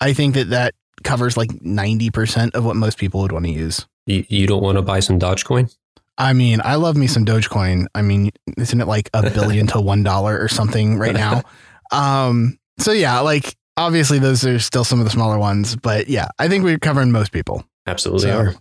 I 0.01 0.11
think 0.11 0.35
that 0.35 0.49
that 0.49 0.75
covers 1.03 1.37
like 1.37 1.49
90% 1.49 2.53
of 2.53 2.65
what 2.65 2.75
most 2.75 2.97
people 2.97 3.21
would 3.21 3.31
want 3.31 3.45
to 3.45 3.51
use. 3.51 3.87
you, 4.05 4.25
you 4.27 4.45
don't 4.45 4.61
want 4.61 4.77
to 4.77 4.81
buy 4.81 4.99
some 4.99 5.17
Dogecoin? 5.17 5.73
I 6.17 6.33
mean, 6.33 6.59
I 6.63 6.75
love 6.75 6.97
me 6.97 7.07
some 7.07 7.25
Dogecoin. 7.25 7.85
I 7.95 8.01
mean, 8.01 8.31
isn't 8.57 8.81
it 8.81 8.87
like 8.87 9.09
a 9.13 9.29
billion 9.29 9.67
to 9.67 9.79
one 9.79 10.03
dollar 10.03 10.37
or 10.37 10.49
something 10.49 10.97
right 10.97 11.15
now? 11.15 11.43
Um, 11.93 12.57
so 12.79 12.93
yeah, 12.93 13.19
like 13.19 13.57
obviously 13.81 14.19
those 14.19 14.45
are 14.45 14.59
still 14.59 14.83
some 14.83 14.99
of 14.99 15.05
the 15.05 15.11
smaller 15.11 15.37
ones, 15.37 15.75
but 15.75 16.07
yeah, 16.07 16.27
I 16.39 16.47
think 16.47 16.63
we're 16.63 16.79
covering 16.79 17.11
most 17.11 17.31
people. 17.31 17.65
Absolutely 17.87 18.29
So- 18.29 18.37
are. 18.37 18.55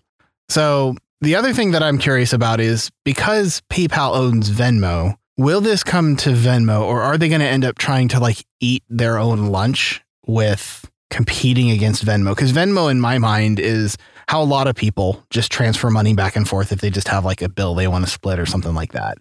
So 0.49 0.97
the 1.21 1.37
other 1.37 1.53
thing 1.53 1.73
that 1.73 1.83
I'm 1.83 1.99
curious 1.99 2.33
about 2.33 2.61
is 2.61 2.91
because 3.05 3.63
PayPal 3.71 4.17
owns 4.17 4.51
Venmo, 4.51 5.15
will 5.37 5.61
this 5.61 5.85
come 5.85 6.17
to 6.17 6.31
Venmo 6.31 6.83
or 6.83 7.03
are 7.03 7.17
they 7.19 7.29
going 7.29 7.41
to 7.41 7.47
end 7.47 7.65
up 7.65 7.79
trying 7.79 8.09
to 8.09 8.21
like 8.21 8.45
eat 8.61 8.83
their 8.89 9.19
own 9.19 9.47
lunch 9.47 10.03
with 10.27 10.91
competing 11.11 11.71
against 11.71 12.05
Venmo? 12.05 12.31
Because 12.35 12.53
Venmo, 12.53 12.91
in 12.91 13.01
my 13.01 13.19
mind, 13.19 13.61
is 13.61 13.97
how 14.29 14.43
a 14.43 14.45
lot 14.45 14.67
of 14.67 14.75
people 14.75 15.25
just 15.31 15.53
transfer 15.53 15.91
money 15.91 16.15
back 16.15 16.37
and 16.37 16.49
forth 16.49 16.73
if 16.73 16.81
they 16.81 16.91
just 16.91 17.09
have 17.09 17.25
like 17.25 17.43
a 17.43 17.49
bill 17.49 17.75
they 17.75 17.87
want 17.89 18.05
to 18.05 18.11
split 18.11 18.39
or 18.39 18.47
something 18.47 18.75
like 18.75 18.93
that. 18.93 19.19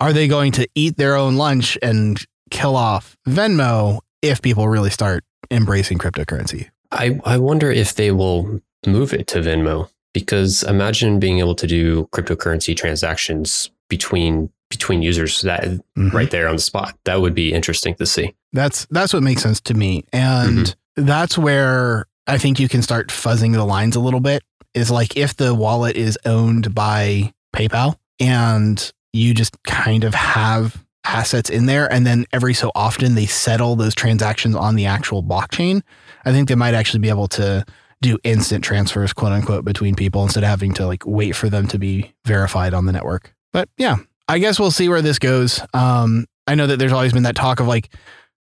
Are 0.00 0.12
they 0.12 0.28
going 0.28 0.52
to 0.52 0.66
eat 0.74 0.96
their 0.96 1.16
own 1.16 1.36
lunch 1.36 1.78
and 1.82 2.18
kill 2.50 2.76
off 2.76 3.16
Venmo 3.28 4.00
if 4.28 4.42
people 4.42 4.68
really 4.68 4.90
start 4.90 5.24
embracing 5.50 5.98
cryptocurrency? 5.98 6.68
I, 6.92 7.20
I 7.24 7.38
wonder 7.38 7.70
if 7.70 7.94
they 7.94 8.10
will 8.12 8.60
move 8.86 9.12
it 9.12 9.26
to 9.28 9.38
Venmo 9.40 9.88
because 10.14 10.62
imagine 10.62 11.18
being 11.18 11.38
able 11.40 11.54
to 11.56 11.66
do 11.66 12.06
cryptocurrency 12.12 12.76
transactions 12.76 13.70
between 13.88 14.50
between 14.68 15.00
users 15.00 15.42
that 15.42 15.62
Mhm. 15.96 16.12
right 16.12 16.30
there 16.30 16.48
on 16.48 16.56
the 16.56 16.62
spot. 16.62 16.96
That 17.04 17.20
would 17.20 17.34
be 17.34 17.52
interesting 17.52 17.94
to 17.96 18.06
see. 18.06 18.34
That's 18.52 18.86
that's 18.90 19.12
what 19.12 19.22
makes 19.22 19.42
sense 19.42 19.60
to 19.62 19.74
me. 19.74 20.04
And 20.12 20.74
that's 20.96 21.38
where 21.38 22.06
I 22.26 22.38
think 22.38 22.58
you 22.58 22.68
can 22.68 22.82
start 22.82 23.08
fuzzing 23.10 23.52
the 23.52 23.64
lines 23.64 23.94
a 23.94 24.00
little 24.00 24.18
bit. 24.20 24.42
Is 24.74 24.90
like 24.90 25.16
if 25.16 25.36
the 25.36 25.54
wallet 25.54 25.96
is 25.96 26.18
owned 26.26 26.74
by 26.74 27.32
PayPal 27.54 27.96
and 28.18 28.92
you 29.12 29.34
just 29.34 29.54
kind 29.62 30.02
of 30.04 30.14
have 30.14 30.84
assets 31.06 31.50
in 31.50 31.66
there 31.66 31.90
and 31.92 32.06
then 32.06 32.26
every 32.32 32.54
so 32.54 32.70
often 32.74 33.14
they 33.14 33.26
settle 33.26 33.76
those 33.76 33.94
transactions 33.94 34.54
on 34.54 34.76
the 34.76 34.86
actual 34.86 35.22
blockchain, 35.22 35.82
I 36.24 36.32
think 36.32 36.48
they 36.48 36.54
might 36.54 36.74
actually 36.74 37.00
be 37.00 37.08
able 37.08 37.28
to 37.28 37.64
do 38.02 38.18
instant 38.24 38.62
transfers, 38.62 39.12
quote 39.12 39.32
unquote, 39.32 39.64
between 39.64 39.94
people 39.94 40.22
instead 40.22 40.42
of 40.42 40.48
having 40.48 40.74
to 40.74 40.86
like 40.86 41.04
wait 41.06 41.32
for 41.32 41.48
them 41.48 41.66
to 41.68 41.78
be 41.78 42.14
verified 42.24 42.74
on 42.74 42.86
the 42.86 42.92
network. 42.92 43.34
But 43.52 43.68
yeah, 43.78 43.96
I 44.28 44.38
guess 44.38 44.58
we'll 44.58 44.70
see 44.70 44.88
where 44.88 45.02
this 45.02 45.18
goes. 45.18 45.60
Um, 45.72 46.26
I 46.46 46.54
know 46.54 46.66
that 46.66 46.78
there's 46.78 46.92
always 46.92 47.12
been 47.12 47.22
that 47.24 47.36
talk 47.36 47.60
of 47.60 47.66
like 47.66 47.94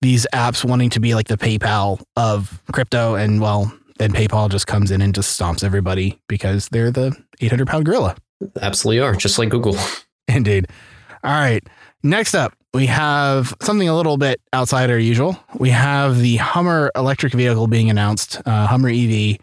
these 0.01 0.28
apps 0.34 0.63
wanting 0.63 0.89
to 0.92 1.00
be 1.00 1.16
like 1.16 1.28
the 1.28 1.38
PayPal 1.38 2.01
of 2.16 2.62
crypto, 2.72 3.16
and 3.16 3.42
well, 3.42 3.74
then 3.98 4.13
PayPal 4.13 4.50
just 4.50 4.68
comes 4.68 4.92
in 4.92 5.01
and 5.01 5.13
just 5.13 5.39
stomps 5.39 5.63
everybody 5.63 6.20
because 6.28 6.70
they're 6.70 6.92
the 6.92 7.16
800 7.42 7.68
pound 7.68 7.86
gorilla. 7.86 8.16
Absolutely 8.62 9.01
are, 9.01 9.16
just 9.16 9.38
like 9.38 9.50
Google. 9.50 9.75
Indeed. 10.28 10.68
All 11.24 11.32
right. 11.32 11.66
Next 12.03 12.34
up, 12.34 12.53
we 12.74 12.86
have 12.86 13.53
something 13.62 13.89
a 13.89 13.96
little 13.96 14.18
bit 14.18 14.39
outside 14.53 14.89
our 14.89 14.98
usual. 15.00 15.38
We 15.58 15.70
have 15.72 16.20
the 16.20 16.38
Hummer 16.38 16.91
electric 16.96 17.34
vehicle 17.34 17.68
being 17.68 17.89
announced, 17.89 18.41
uh, 18.46 18.68
Hummer 18.68 18.89
EV. 18.89 19.38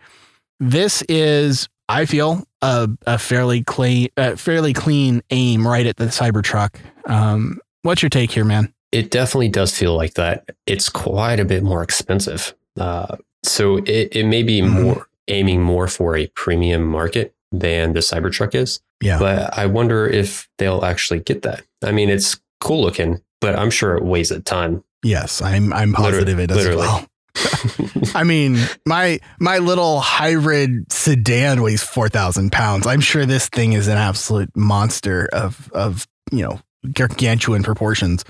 This 0.59 1.03
is, 1.09 1.69
I 1.89 2.07
feel, 2.07 2.45
a, 2.63 2.89
a 3.07 3.19
fairly 3.19 3.63
clean, 3.63 4.09
uh, 4.17 4.37
fairly 4.37 4.73
clean 4.73 5.23
aim 5.31 5.67
right 5.67 5.87
at 5.87 5.97
the 5.97 6.07
Cybertruck. 6.07 6.77
Um, 7.07 7.61
what's 7.83 8.03
your 8.03 8.09
take 8.11 8.31
here, 8.31 8.45
man? 8.45 8.73
It 8.93 9.11
definitely 9.11 9.49
does 9.51 9.77
feel 9.77 9.95
like 9.95 10.15
that. 10.15 10.49
It's 10.67 10.89
quite 10.89 11.41
a 11.41 11.45
bit 11.45 11.63
more 11.63 11.83
expensive. 11.83 12.55
Uh, 12.79 13.17
so 13.43 13.79
it, 13.79 14.17
it 14.17 14.25
may 14.27 14.43
be 14.43 14.61
Mhm. 14.63 14.83
more 14.83 15.07
aiming 15.29 15.61
more 15.61 15.89
for 15.89 16.17
a 16.17 16.27
premium 16.29 16.87
market 16.87 17.35
than 17.53 17.93
the 17.93 18.01
Cybertruck 18.01 18.55
is. 18.55 18.81
Yeah. 19.03 19.19
But 19.19 19.57
I 19.59 19.67
wonder 19.67 20.07
if 20.07 20.49
they'll 20.57 20.85
actually 20.85 21.21
get 21.21 21.43
that. 21.43 21.63
I 21.85 21.93
mean, 21.93 22.09
it's 22.09 22.41
cool 22.61 22.83
looking, 22.83 23.21
but 23.41 23.59
I'm 23.59 23.71
sure 23.71 23.97
it 23.97 24.05
weighs 24.05 24.31
a 24.31 24.41
ton. 24.41 24.83
Yes, 25.03 25.41
I'm. 25.43 25.73
I'm 25.73 25.93
positive 25.93 26.39
it 26.39 26.49
does 26.49 26.59
as 26.59 26.65
literally. 26.67 26.87
well. 26.87 27.07
I 28.15 28.25
mean, 28.25 28.59
my 28.87 29.21
my 29.39 29.59
little 29.59 30.01
hybrid 30.01 30.91
sedan 30.93 31.63
weighs 31.63 31.83
four 31.83 32.09
thousand 32.09 32.51
pounds. 32.53 32.87
I'm 32.87 33.01
sure 33.01 33.27
this 33.27 33.49
thing 33.49 33.73
is 33.73 33.89
an 33.89 33.99
absolute 33.99 34.51
monster 34.57 35.29
of 35.33 35.71
of 35.73 36.07
you 36.33 36.43
know 36.43 36.61
gargantuan 36.93 37.63
proportions. 37.63 38.25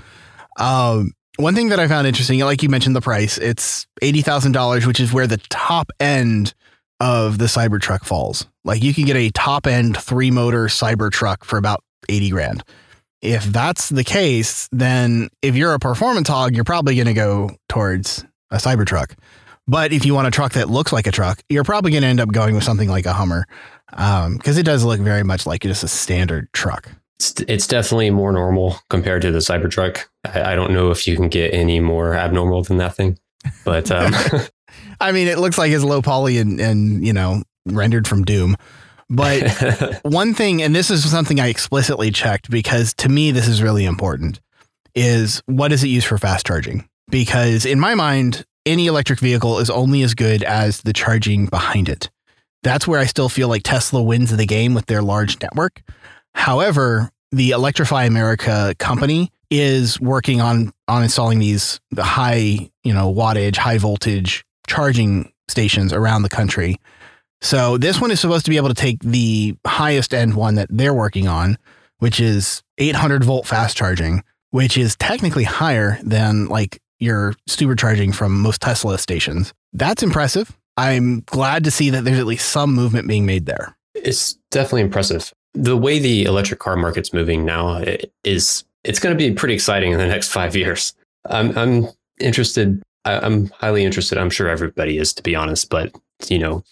Um, 0.59 1.13
one 1.37 1.55
thing 1.55 1.69
that 1.69 1.79
I 1.79 1.87
found 1.87 2.07
interesting, 2.07 2.41
like 2.41 2.63
you 2.63 2.69
mentioned, 2.69 2.97
the 2.97 3.01
price. 3.01 3.39
It's 3.39 3.87
eighty 4.03 4.23
thousand 4.23 4.53
dollars, 4.53 4.87
which 4.87 5.01
is 5.01 5.13
where 5.13 5.27
the 5.27 5.39
top 5.51 5.91
end 6.01 6.55
of 7.01 7.39
the 7.39 7.45
Cybertruck 7.45 8.05
falls. 8.05 8.47
Like 8.65 8.83
you 8.83 8.95
can 8.95 9.05
get 9.05 9.17
a 9.17 9.31
top 9.31 9.67
end 9.67 9.97
three 9.97 10.31
motor 10.31 10.67
Cybertruck 10.67 11.45
for 11.45 11.59
about 11.59 11.83
eighty 12.09 12.31
grand. 12.31 12.65
If 13.27 13.45
that's 13.45 13.89
the 13.89 14.05
case, 14.05 14.69
then 14.73 15.29
if 15.43 15.57
you're 15.57 15.75
a 15.75 15.79
performance 15.79 16.29
hog, 16.29 16.55
you're 16.55 16.65
probably 16.65 16.95
going 16.95 17.07
to 17.07 17.15
go 17.15 17.51
towards 17.69 18.25
a 18.51 18.57
Cybertruck. 18.57 19.17
But 19.69 19.93
if 19.93 20.07
you 20.07 20.15
want 20.15 20.29
a 20.29 20.31
truck 20.31 20.53
that 20.53 20.71
looks 20.71 20.93
like 20.93 21.07
a 21.07 21.13
truck, 21.13 21.41
you're 21.49 21.65
probably 21.65 21.91
going 21.91 22.03
to 22.03 22.09
end 22.09 22.21
up 22.21 22.31
going 22.31 22.55
with 22.55 22.63
something 22.63 22.89
like 22.89 23.05
a 23.05 23.13
Hummer 23.13 23.47
because 23.91 24.59
it 24.59 24.65
does 24.65 24.85
look 24.85 25.01
very 25.01 25.25
much 25.25 25.47
like 25.47 25.63
just 25.63 25.83
a 25.83 25.89
standard 25.89 26.49
truck. 26.53 26.91
It's, 27.19 27.35
it's 27.49 27.67
definitely 27.67 28.11
more 28.11 28.31
normal 28.31 28.79
compared 28.91 29.23
to 29.23 29.33
the 29.33 29.39
Cybertruck. 29.39 30.05
I, 30.25 30.53
I 30.53 30.55
don't 30.55 30.73
know 30.73 30.91
if 30.91 31.09
you 31.09 31.17
can 31.17 31.29
get 31.29 31.53
any 31.53 31.81
more 31.81 32.15
abnormal 32.15 32.63
than 32.63 32.77
that 32.77 32.95
thing, 32.95 33.19
but 33.65 33.91
um, 33.91 34.15
I 35.01 35.13
mean, 35.13 35.27
it 35.27 35.39
looks 35.39 35.59
like 35.59 35.73
it's 35.73 35.85
low 35.85 36.03
poly 36.03 36.39
and, 36.39 36.61
and 36.61 37.05
you 37.05 37.13
know, 37.13 37.43
rendered 37.67 38.07
from 38.07 38.25
Doom. 38.25 38.57
But 39.09 40.01
one 40.03 40.35
thing, 40.35 40.63
and 40.63 40.75
this 40.75 40.91
is 40.91 41.09
something 41.09 41.41
I 41.41 41.49
explicitly 41.49 42.11
checked 42.11 42.51
because 42.51 42.95
to 42.95 43.09
me, 43.09 43.31
this 43.31 43.49
is 43.49 43.63
really 43.63 43.85
important, 43.85 44.41
is 44.95 45.43
what 45.47 45.73
is 45.73 45.85
it 45.85 45.89
used 45.89 46.07
for 46.07 46.19
fast 46.19 46.47
charging? 46.47 46.89
Because 47.09 47.65
in 47.65 47.79
my 47.79 47.95
mind, 47.95 48.45
any 48.65 48.87
electric 48.87 49.21
vehicle 49.21 49.59
is 49.59 49.71
only 49.71 50.03
as 50.03 50.15
good 50.15 50.43
as 50.43 50.81
the 50.81 50.93
charging 50.93 51.47
behind 51.47 51.89
it. 51.89 52.11
That's 52.63 52.89
where 52.89 52.99
I 52.99 53.07
still 53.07 53.29
feel 53.29 53.49
like 53.49 53.63
Tesla 53.63 54.03
wins 54.03 54.37
the 54.37 54.47
game 54.47 54.75
with 54.75 54.87
their 54.87 55.03
large 55.03 55.41
network. 55.41 55.83
However, 56.35 57.11
the 57.31 57.51
Electrify 57.51 58.05
America 58.05 58.75
company 58.79 59.31
is 59.51 60.01
working 60.01 60.41
on 60.41 60.73
on 60.89 61.05
installing 61.05 61.39
these 61.39 61.81
high, 61.97 62.71
you 62.83 62.93
know, 62.93 63.13
wattage, 63.13 63.57
high 63.57 63.79
voltage 63.79 64.45
charging 64.67 65.33
stations 65.49 65.93
around 65.93 66.23
the 66.23 66.29
country. 66.29 66.77
So 67.43 67.77
this 67.79 68.01
one 68.01 68.11
is 68.11 68.21
supposed 68.21 68.45
to 68.47 68.51
be 68.51 68.57
able 68.57 68.69
to 68.69 68.75
take 68.75 69.01
the 69.01 69.57
highest 69.67 70.15
end 70.15 70.35
one 70.35 70.55
that 70.57 70.69
they're 70.71 70.95
working 70.95 71.29
on, 71.29 71.59
which 71.99 72.19
is 72.21 72.63
800 72.79 73.25
volt 73.25 73.47
fast 73.47 73.77
charging, 73.77 74.23
which 74.51 74.77
is 74.79 74.97
technically 74.97 75.45
higher 75.45 75.99
than 76.03 76.47
like 76.47 76.81
your 76.99 77.35
supercharging 77.49 78.15
from 78.15 78.41
most 78.41 78.63
Tesla 78.63 78.99
stations. 78.99 79.53
That's 79.73 80.03
impressive. 80.03 80.57
I'm 80.79 81.21
glad 81.27 81.65
to 81.65 81.71
see 81.71 81.91
that 81.91 82.05
there's 82.05 82.19
at 82.19 82.27
least 82.27 82.49
some 82.49 82.75
movement 82.75 83.09
being 83.09 83.27
made 83.27 83.47
there. 83.47 83.77
it's 83.95 84.35
definitely 84.51 84.83
impressive. 84.83 85.33
The 85.55 85.77
way 85.77 85.99
the 85.99 86.25
electric 86.25 86.61
car 86.61 86.77
market's 86.77 87.13
moving 87.15 87.45
now 87.47 87.83
is 88.25 88.65
it's 88.85 88.99
going 88.99 89.17
to 89.17 89.19
be 89.19 89.35
pretty 89.35 89.55
exciting 89.55 89.93
in 89.93 89.99
the 89.99 90.07
next 90.07 90.29
five 90.29 90.55
years. 90.55 90.93
I'm 91.31 91.57
I'm 91.57 91.89
interested. 92.21 92.83
I'm 93.07 93.47
highly 93.49 93.85
interested. 93.85 94.19
I'm 94.19 94.31
sure 94.31 94.49
everybody 94.49 94.99
is, 94.99 95.15
to 95.15 95.23
be 95.23 95.35
honest. 95.35 95.71
But 95.71 95.93
you 96.29 96.39
know, 96.39 96.63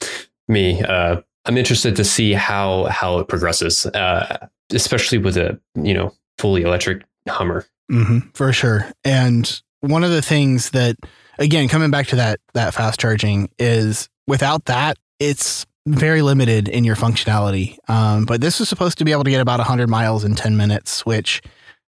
me, 0.48 0.82
uh, 0.82 1.20
I'm 1.44 1.58
interested 1.58 1.96
to 1.96 2.04
see 2.04 2.32
how 2.32 2.84
how 2.84 3.18
it 3.18 3.28
progresses, 3.28 3.86
uh, 3.86 4.46
especially 4.72 5.18
with 5.18 5.36
a 5.36 5.60
you 5.74 5.94
know 5.94 6.12
fully 6.38 6.62
electric 6.62 7.04
Hummer. 7.28 7.64
hmm 7.90 8.18
for 8.34 8.52
sure. 8.52 8.90
And 9.04 9.60
one 9.80 10.04
of 10.04 10.10
the 10.10 10.22
things 10.22 10.70
that 10.70 10.96
again, 11.38 11.68
coming 11.68 11.90
back 11.90 12.06
to 12.08 12.16
that 12.16 12.40
that 12.54 12.74
fast 12.74 13.00
charging 13.00 13.48
is 13.58 14.08
without 14.26 14.66
that, 14.66 14.98
it's 15.18 15.66
very 15.86 16.22
limited 16.22 16.68
in 16.68 16.84
your 16.84 16.96
functionality. 16.96 17.76
Um, 17.88 18.24
but 18.24 18.40
this 18.40 18.58
was 18.58 18.68
supposed 18.68 18.98
to 18.98 19.04
be 19.04 19.12
able 19.12 19.24
to 19.24 19.30
get 19.30 19.40
about 19.40 19.58
100 19.58 19.88
miles 19.88 20.24
in 20.24 20.34
10 20.34 20.56
minutes, 20.56 21.04
which 21.04 21.42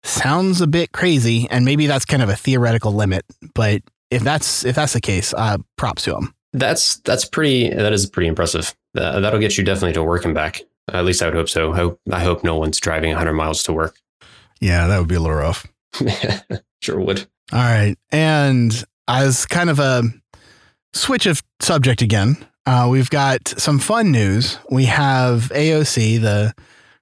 sounds 0.05 0.61
a 0.61 0.67
bit 0.67 0.93
crazy, 0.93 1.49
and 1.51 1.65
maybe 1.65 1.87
that's 1.87 2.05
kind 2.05 2.23
of 2.23 2.29
a 2.29 2.37
theoretical 2.37 2.93
limit. 2.93 3.25
But 3.55 3.83
if 4.11 4.23
that's 4.23 4.65
if 4.65 4.77
that's 4.77 4.93
the 4.93 5.01
case, 5.01 5.35
uh, 5.35 5.59
props 5.77 6.05
to 6.05 6.13
them. 6.13 6.35
That's 6.53 6.97
that's 7.01 7.25
pretty. 7.25 7.71
That 7.71 7.93
is 7.93 8.07
pretty 8.07 8.29
impressive. 8.29 8.75
Uh, 8.97 9.21
that'll 9.21 9.41
get 9.41 9.59
you 9.59 9.65
definitely 9.65 9.93
to 9.95 10.03
work 10.03 10.25
and 10.25 10.35
back. 10.35 10.63
At 10.93 11.05
least 11.05 11.23
I 11.23 11.27
would 11.27 11.35
hope 11.35 11.49
so. 11.49 11.73
I 11.73 11.77
hope, 11.77 12.01
I 12.11 12.21
hope 12.21 12.43
no 12.43 12.57
one's 12.57 12.81
driving 12.81 13.11
100 13.11 13.35
miles 13.35 13.63
to 13.65 13.73
work. 13.73 13.97
Yeah, 14.61 14.87
that 14.87 14.99
would 14.99 15.09
be 15.09 15.17
a 15.17 15.21
little 15.21 15.37
rough. 15.37 15.67
sure 16.83 17.01
would. 17.01 17.27
All 17.53 17.59
right, 17.59 17.97
and 18.11 18.85
as 19.07 19.47
kind 19.47 19.71
of 19.71 19.79
a 19.79 20.03
switch 20.95 21.27
of 21.27 21.43
subject 21.61 22.03
again, 22.03 22.37
uh, 22.67 22.89
we've 22.91 23.11
got 23.11 23.49
some 23.49 23.79
fun 23.79 24.11
news. 24.11 24.59
We 24.71 24.87
have 24.87 25.51
AOC, 25.55 26.21
the 26.21 26.55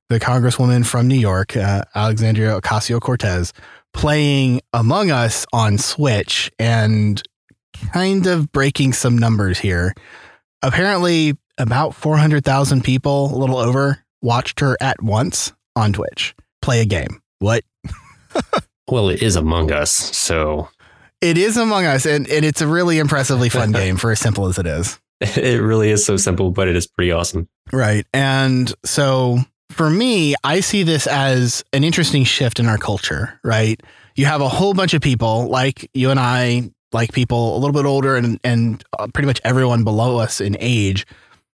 the 0.08 0.20
Congresswoman 0.20 0.86
from 0.86 1.08
New 1.08 1.18
York, 1.18 1.56
uh, 1.56 1.82
Alexandria 1.94 2.60
Ocasio 2.60 3.00
Cortez, 3.00 3.52
playing 3.92 4.60
Among 4.72 5.10
Us 5.10 5.46
on 5.52 5.78
Switch 5.78 6.50
and 6.60 7.20
kind 7.92 8.26
of 8.26 8.50
breaking 8.52 8.92
some 8.92 9.16
numbers 9.16 9.59
here. 9.59 9.95
Apparently, 10.62 11.37
about 11.59 11.95
400,000 11.95 12.83
people, 12.83 13.35
a 13.35 13.38
little 13.38 13.59
over, 13.59 14.04
watched 14.23 14.61
her 14.61 14.76
at 14.80 15.02
once 15.02 15.52
on 15.75 15.92
Twitch 15.92 16.35
play 16.66 16.80
a 16.80 16.85
game. 16.85 17.23
What? 17.38 17.62
well, 18.90 19.09
it 19.09 19.23
is 19.23 19.37
Among 19.37 19.71
Us, 19.71 19.92
so. 19.92 20.68
It 21.21 21.38
is 21.38 21.56
Among 21.56 21.85
Us, 21.85 22.04
and, 22.06 22.28
and 22.28 22.45
it's 22.45 22.61
a 22.61 22.66
really 22.66 22.99
impressively 22.99 23.49
fun 23.49 23.71
game 23.80 23.97
for 23.97 24.11
as 24.11 24.18
simple 24.18 24.47
as 24.47 24.59
it 24.59 24.66
is. 24.66 24.99
It 25.21 25.62
really 25.62 25.90
is 25.90 26.04
so 26.04 26.18
simple, 26.18 26.50
but 26.50 26.68
it 26.68 26.76
is 26.76 26.87
pretty 26.87 27.11
awesome. 27.11 27.49
Right. 27.73 28.04
And 28.12 28.71
so 28.85 29.38
for 29.71 29.88
me, 29.88 30.35
I 30.45 30.61
see 30.61 30.83
this 30.83 31.06
as 31.06 31.64
an 31.73 31.85
interesting 31.85 32.25
shift 32.25 32.61
in 32.61 32.66
our 32.66 32.76
culture, 32.76 33.40
right? 33.42 33.80
You 34.14 34.26
have 34.26 34.42
a 34.42 34.49
whole 34.49 34.75
bunch 34.75 34.92
of 34.92 35.00
people 35.00 35.49
like 35.49 35.90
you 35.95 36.11
and 36.11 36.21
I, 36.21 36.71
like 36.96 37.12
people 37.12 37.56
a 37.56 37.58
little 37.58 37.74
bit 37.74 37.86
older 37.86 38.16
and, 38.16 38.40
and 38.42 38.82
uh, 38.98 39.06
pretty 39.14 39.26
much 39.26 39.40
everyone 39.44 39.84
below 39.84 40.18
us 40.18 40.40
in 40.40 40.56
age. 40.58 41.06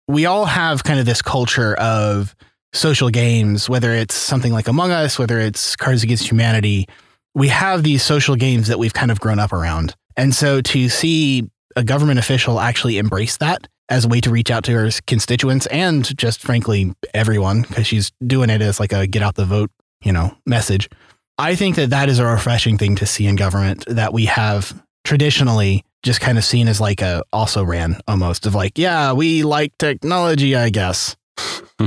We 0.07 0.25
all 0.25 0.45
have 0.45 0.83
kind 0.83 0.99
of 0.99 1.05
this 1.05 1.21
culture 1.21 1.75
of 1.75 2.35
social 2.73 3.09
games, 3.09 3.67
whether 3.67 3.91
it's 3.91 4.15
something 4.15 4.53
like 4.53 4.67
Among 4.67 4.91
Us, 4.91 5.19
whether 5.19 5.39
it's 5.39 5.75
Cards 5.75 6.03
Against 6.03 6.29
Humanity. 6.29 6.87
We 7.35 7.49
have 7.49 7.83
these 7.83 8.03
social 8.03 8.35
games 8.35 8.67
that 8.67 8.79
we've 8.79 8.93
kind 8.93 9.11
of 9.11 9.19
grown 9.19 9.39
up 9.39 9.51
around. 9.51 9.95
And 10.15 10.33
so 10.33 10.61
to 10.61 10.89
see 10.89 11.49
a 11.75 11.83
government 11.83 12.19
official 12.19 12.59
actually 12.59 12.97
embrace 12.97 13.37
that 13.37 13.67
as 13.89 14.05
a 14.05 14.07
way 14.07 14.21
to 14.21 14.29
reach 14.29 14.51
out 14.51 14.63
to 14.65 14.71
her 14.73 14.89
constituents 15.07 15.65
and 15.67 16.17
just 16.17 16.41
frankly 16.41 16.93
everyone 17.13 17.63
because 17.63 17.87
she's 17.87 18.11
doing 18.25 18.49
it 18.49 18.61
as 18.61 18.79
like 18.79 18.93
a 18.93 19.07
get 19.07 19.21
out 19.21 19.35
the 19.35 19.45
vote, 19.45 19.71
you 20.03 20.11
know, 20.11 20.35
message. 20.45 20.89
I 21.37 21.55
think 21.55 21.75
that 21.77 21.89
that 21.89 22.09
is 22.09 22.19
a 22.19 22.25
refreshing 22.25 22.77
thing 22.77 22.95
to 22.97 23.05
see 23.05 23.25
in 23.25 23.35
government 23.35 23.85
that 23.87 24.13
we 24.13 24.25
have 24.25 24.81
traditionally 25.11 25.83
just 26.03 26.21
kind 26.21 26.37
of 26.37 26.43
seen 26.45 26.69
as 26.69 26.79
like 26.79 27.01
a 27.01 27.21
also 27.33 27.65
ran 27.65 27.99
almost 28.07 28.45
of 28.45 28.55
like, 28.55 28.77
yeah, 28.77 29.11
we 29.11 29.43
like 29.43 29.77
technology, 29.77 30.55
I 30.55 30.69
guess. 30.69 31.17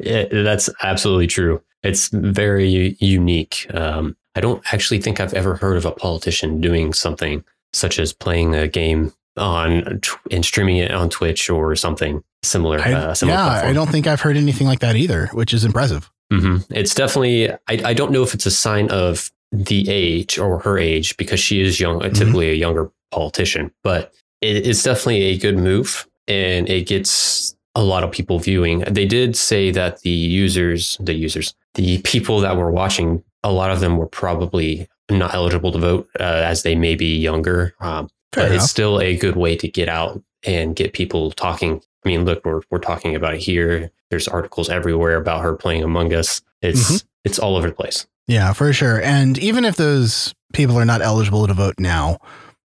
yeah, 0.00 0.24
that's 0.32 0.68
absolutely 0.82 1.28
true. 1.28 1.62
It's 1.84 2.08
very 2.08 2.96
unique. 2.98 3.72
Um, 3.72 4.16
I 4.34 4.40
don't 4.40 4.60
actually 4.74 5.00
think 5.00 5.20
I've 5.20 5.32
ever 5.32 5.54
heard 5.54 5.76
of 5.76 5.84
a 5.84 5.92
politician 5.92 6.60
doing 6.60 6.92
something 6.92 7.44
such 7.72 8.00
as 8.00 8.12
playing 8.12 8.56
a 8.56 8.66
game 8.66 9.12
on 9.36 10.00
and 10.32 10.44
streaming 10.44 10.78
it 10.78 10.90
on 10.90 11.08
Twitch 11.08 11.48
or 11.48 11.76
something 11.76 12.24
similar. 12.42 12.80
I, 12.80 12.94
uh, 12.94 13.14
similar 13.14 13.38
yeah, 13.38 13.44
platform. 13.44 13.70
I 13.70 13.74
don't 13.74 13.90
think 13.92 14.08
I've 14.08 14.20
heard 14.20 14.36
anything 14.36 14.66
like 14.66 14.80
that 14.80 14.96
either, 14.96 15.28
which 15.34 15.54
is 15.54 15.64
impressive. 15.64 16.10
Mm-hmm. 16.32 16.72
It's 16.74 16.96
definitely. 16.96 17.52
I, 17.52 17.58
I 17.68 17.94
don't 17.94 18.10
know 18.10 18.24
if 18.24 18.34
it's 18.34 18.46
a 18.46 18.50
sign 18.50 18.90
of 18.90 19.30
the 19.52 19.88
age 19.88 20.38
or 20.38 20.58
her 20.60 20.78
age 20.78 21.16
because 21.16 21.38
she 21.38 21.60
is 21.60 21.78
young, 21.78 22.00
mm-hmm. 22.00 22.12
typically 22.14 22.50
a 22.50 22.54
younger 22.54 22.90
politician, 23.10 23.70
but 23.84 24.12
it, 24.40 24.66
it's 24.66 24.82
definitely 24.82 25.22
a 25.22 25.38
good 25.38 25.58
move 25.58 26.08
and 26.26 26.68
it 26.68 26.86
gets 26.86 27.54
a 27.74 27.82
lot 27.82 28.02
of 28.02 28.10
people 28.10 28.38
viewing. 28.38 28.80
They 28.80 29.06
did 29.06 29.36
say 29.36 29.70
that 29.70 30.00
the 30.00 30.10
users, 30.10 30.96
the 31.00 31.14
users, 31.14 31.54
the 31.74 32.00
people 32.02 32.40
that 32.40 32.56
were 32.56 32.70
watching, 32.70 33.22
a 33.42 33.52
lot 33.52 33.70
of 33.70 33.80
them 33.80 33.96
were 33.96 34.06
probably 34.06 34.88
not 35.10 35.34
eligible 35.34 35.72
to 35.72 35.78
vote 35.78 36.08
uh, 36.20 36.22
as 36.22 36.62
they 36.62 36.74
may 36.74 36.94
be 36.94 37.16
younger. 37.16 37.74
Um, 37.80 38.08
but 38.32 38.46
enough. 38.46 38.56
it's 38.56 38.70
still 38.70 39.00
a 39.00 39.16
good 39.16 39.36
way 39.36 39.56
to 39.56 39.68
get 39.68 39.88
out 39.88 40.22
and 40.44 40.74
get 40.74 40.92
people 40.92 41.30
talking. 41.32 41.82
I 42.04 42.08
mean, 42.08 42.24
look, 42.24 42.44
we're 42.44 42.62
we're 42.70 42.78
talking 42.78 43.14
about 43.14 43.34
it 43.34 43.40
here. 43.40 43.90
There's 44.10 44.28
articles 44.28 44.68
everywhere 44.68 45.16
about 45.16 45.42
her 45.42 45.54
playing 45.54 45.82
Among 45.82 46.12
Us. 46.14 46.40
It's 46.62 46.90
mm-hmm. 46.90 47.06
it's 47.24 47.38
all 47.38 47.56
over 47.56 47.68
the 47.68 47.74
place. 47.74 48.06
Yeah, 48.26 48.52
for 48.52 48.72
sure. 48.72 49.00
And 49.02 49.38
even 49.38 49.64
if 49.64 49.76
those 49.76 50.34
people 50.52 50.78
are 50.78 50.84
not 50.84 51.02
eligible 51.02 51.46
to 51.46 51.54
vote 51.54 51.74
now, 51.78 52.18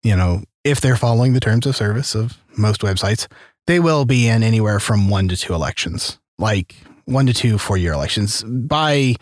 you 0.03 0.15
know, 0.15 0.43
if 0.63 0.81
they're 0.81 0.95
following 0.95 1.33
the 1.33 1.39
terms 1.39 1.65
of 1.65 1.75
service 1.75 2.15
of 2.15 2.37
most 2.57 2.81
websites, 2.81 3.27
they 3.67 3.79
will 3.79 4.05
be 4.05 4.27
in 4.27 4.43
anywhere 4.43 4.79
from 4.79 5.09
one 5.09 5.27
to 5.29 5.37
two 5.37 5.53
elections, 5.53 6.19
like 6.37 6.75
one 7.05 7.25
to 7.27 7.33
two 7.33 7.57
four 7.57 7.77
year 7.77 7.93
elections. 7.93 8.43
By, 8.43 9.15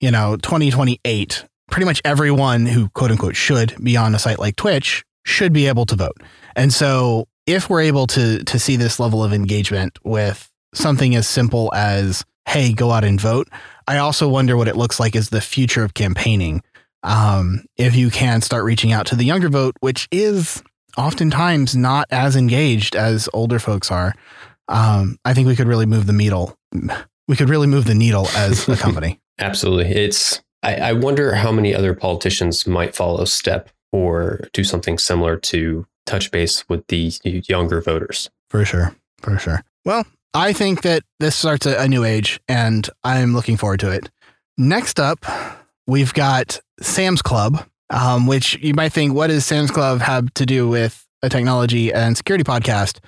you 0.00 0.10
know, 0.10 0.36
2028, 0.36 1.44
pretty 1.70 1.84
much 1.84 2.00
everyone 2.04 2.66
who 2.66 2.88
quote 2.90 3.10
unquote 3.10 3.36
should 3.36 3.74
be 3.82 3.96
on 3.96 4.14
a 4.14 4.18
site 4.18 4.38
like 4.38 4.56
Twitch 4.56 5.04
should 5.24 5.52
be 5.52 5.66
able 5.66 5.86
to 5.86 5.96
vote. 5.96 6.16
And 6.56 6.72
so 6.72 7.26
if 7.46 7.68
we're 7.68 7.82
able 7.82 8.06
to 8.08 8.42
to 8.44 8.58
see 8.58 8.76
this 8.76 8.98
level 8.98 9.22
of 9.22 9.32
engagement 9.32 9.98
with 10.04 10.50
something 10.74 11.14
as 11.14 11.28
simple 11.28 11.72
as 11.74 12.24
hey, 12.46 12.72
go 12.72 12.90
out 12.90 13.04
and 13.04 13.20
vote, 13.20 13.48
I 13.86 13.98
also 13.98 14.28
wonder 14.28 14.56
what 14.56 14.68
it 14.68 14.76
looks 14.76 14.98
like 14.98 15.14
as 15.16 15.28
the 15.28 15.40
future 15.40 15.84
of 15.84 15.94
campaigning. 15.94 16.62
Um, 17.02 17.66
if 17.76 17.94
you 17.94 18.10
can 18.10 18.40
start 18.40 18.64
reaching 18.64 18.92
out 18.92 19.06
to 19.06 19.16
the 19.16 19.24
younger 19.24 19.48
vote, 19.48 19.76
which 19.80 20.08
is 20.10 20.62
oftentimes 20.96 21.76
not 21.76 22.06
as 22.10 22.34
engaged 22.36 22.96
as 22.96 23.28
older 23.34 23.58
folks 23.58 23.90
are, 23.90 24.14
um, 24.68 25.18
I 25.24 25.34
think 25.34 25.46
we 25.46 25.56
could 25.56 25.68
really 25.68 25.86
move 25.86 26.06
the 26.06 26.12
needle. 26.12 26.56
We 27.28 27.36
could 27.36 27.50
really 27.50 27.66
move 27.66 27.84
the 27.84 27.94
needle 27.94 28.28
as 28.34 28.68
a 28.68 28.76
company. 28.78 29.20
Absolutely. 29.38 29.94
It's 29.94 30.40
I, 30.62 30.76
I 30.76 30.92
wonder 30.94 31.34
how 31.34 31.52
many 31.52 31.74
other 31.74 31.94
politicians 31.94 32.66
might 32.66 32.96
follow 32.96 33.24
step 33.26 33.68
or 33.92 34.48
do 34.52 34.64
something 34.64 34.98
similar 34.98 35.36
to 35.36 35.86
touch 36.06 36.30
base 36.30 36.66
with 36.68 36.86
the 36.88 37.12
younger 37.24 37.80
voters. 37.80 38.30
For 38.48 38.64
sure. 38.64 38.96
For 39.18 39.38
sure. 39.38 39.62
Well, 39.84 40.06
I 40.34 40.52
think 40.52 40.82
that 40.82 41.02
this 41.20 41.36
starts 41.36 41.66
a, 41.66 41.76
a 41.76 41.88
new 41.88 42.04
age 42.04 42.40
and 42.48 42.88
I'm 43.04 43.34
looking 43.34 43.56
forward 43.56 43.80
to 43.80 43.90
it. 43.90 44.10
Next 44.58 45.00
up, 45.00 45.24
we've 45.86 46.12
got 46.12 46.60
Sam's 46.80 47.22
Club, 47.22 47.64
um, 47.90 48.26
which 48.26 48.58
you 48.60 48.74
might 48.74 48.92
think, 48.92 49.14
what 49.14 49.28
does 49.28 49.46
Sam's 49.46 49.70
Club 49.70 50.00
have 50.00 50.32
to 50.34 50.44
do 50.44 50.68
with 50.68 51.06
a 51.22 51.28
technology 51.28 51.92
and 51.92 52.16
security 52.16 52.44
podcast? 52.44 52.98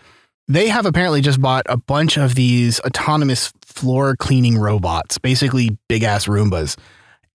They 0.48 0.68
have 0.68 0.86
apparently 0.86 1.20
just 1.20 1.40
bought 1.40 1.66
a 1.68 1.76
bunch 1.76 2.16
of 2.16 2.36
these 2.36 2.78
autonomous 2.80 3.52
floor 3.64 4.16
cleaning 4.16 4.56
robots, 4.56 5.18
basically 5.18 5.76
big 5.88 6.04
ass 6.04 6.26
Roombas 6.26 6.76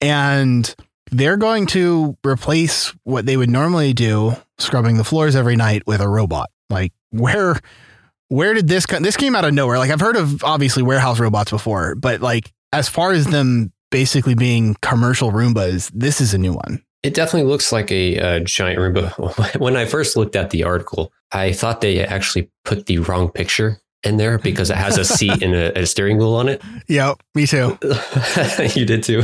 and 0.01 0.75
they're 1.11 1.37
going 1.37 1.67
to 1.67 2.17
replace 2.25 2.93
what 3.03 3.25
they 3.25 3.37
would 3.37 3.49
normally 3.49 3.93
do, 3.93 4.33
scrubbing 4.57 4.97
the 4.97 5.03
floors 5.03 5.35
every 5.35 5.55
night, 5.55 5.83
with 5.85 6.01
a 6.01 6.07
robot. 6.07 6.49
Like 6.69 6.91
where 7.11 7.59
where 8.31 8.53
did 8.53 8.69
this 8.69 8.85
come? 8.85 9.03
This 9.03 9.17
came 9.17 9.35
out 9.35 9.43
of 9.43 9.53
nowhere. 9.53 9.77
Like 9.77 9.91
I've 9.91 9.99
heard 9.99 10.15
of 10.15 10.41
obviously 10.41 10.83
warehouse 10.83 11.19
robots 11.19 11.51
before, 11.51 11.95
but 11.95 12.21
like 12.21 12.53
as 12.71 12.87
far 12.87 13.11
as 13.11 13.25
them 13.25 13.73
basically 13.89 14.35
being 14.35 14.77
commercial 14.81 15.33
Roombas, 15.33 15.91
this 15.93 16.21
is 16.21 16.33
a 16.33 16.37
new 16.37 16.53
one. 16.53 16.81
It 17.03 17.13
definitely 17.13 17.49
looks 17.49 17.73
like 17.73 17.91
a, 17.91 18.15
a 18.15 18.39
giant 18.39 18.79
Roomba. 18.79 19.59
when 19.59 19.75
I 19.75 19.83
first 19.83 20.15
looked 20.15 20.37
at 20.37 20.51
the 20.51 20.63
article, 20.63 21.11
I 21.33 21.51
thought 21.51 21.81
they 21.81 22.05
actually 22.05 22.49
put 22.63 22.85
the 22.85 22.99
wrong 22.99 23.29
picture 23.29 23.81
in 24.03 24.15
there 24.15 24.37
because 24.37 24.69
it 24.69 24.77
has 24.77 24.97
a 24.97 25.03
seat 25.03 25.43
and 25.43 25.53
a, 25.53 25.79
a 25.79 25.85
steering 25.85 26.17
wheel 26.17 26.33
on 26.33 26.47
it. 26.47 26.61
Yeah, 26.87 27.15
me 27.35 27.45
too. 27.45 27.77
you 28.75 28.85
did 28.85 29.03
too. 29.03 29.23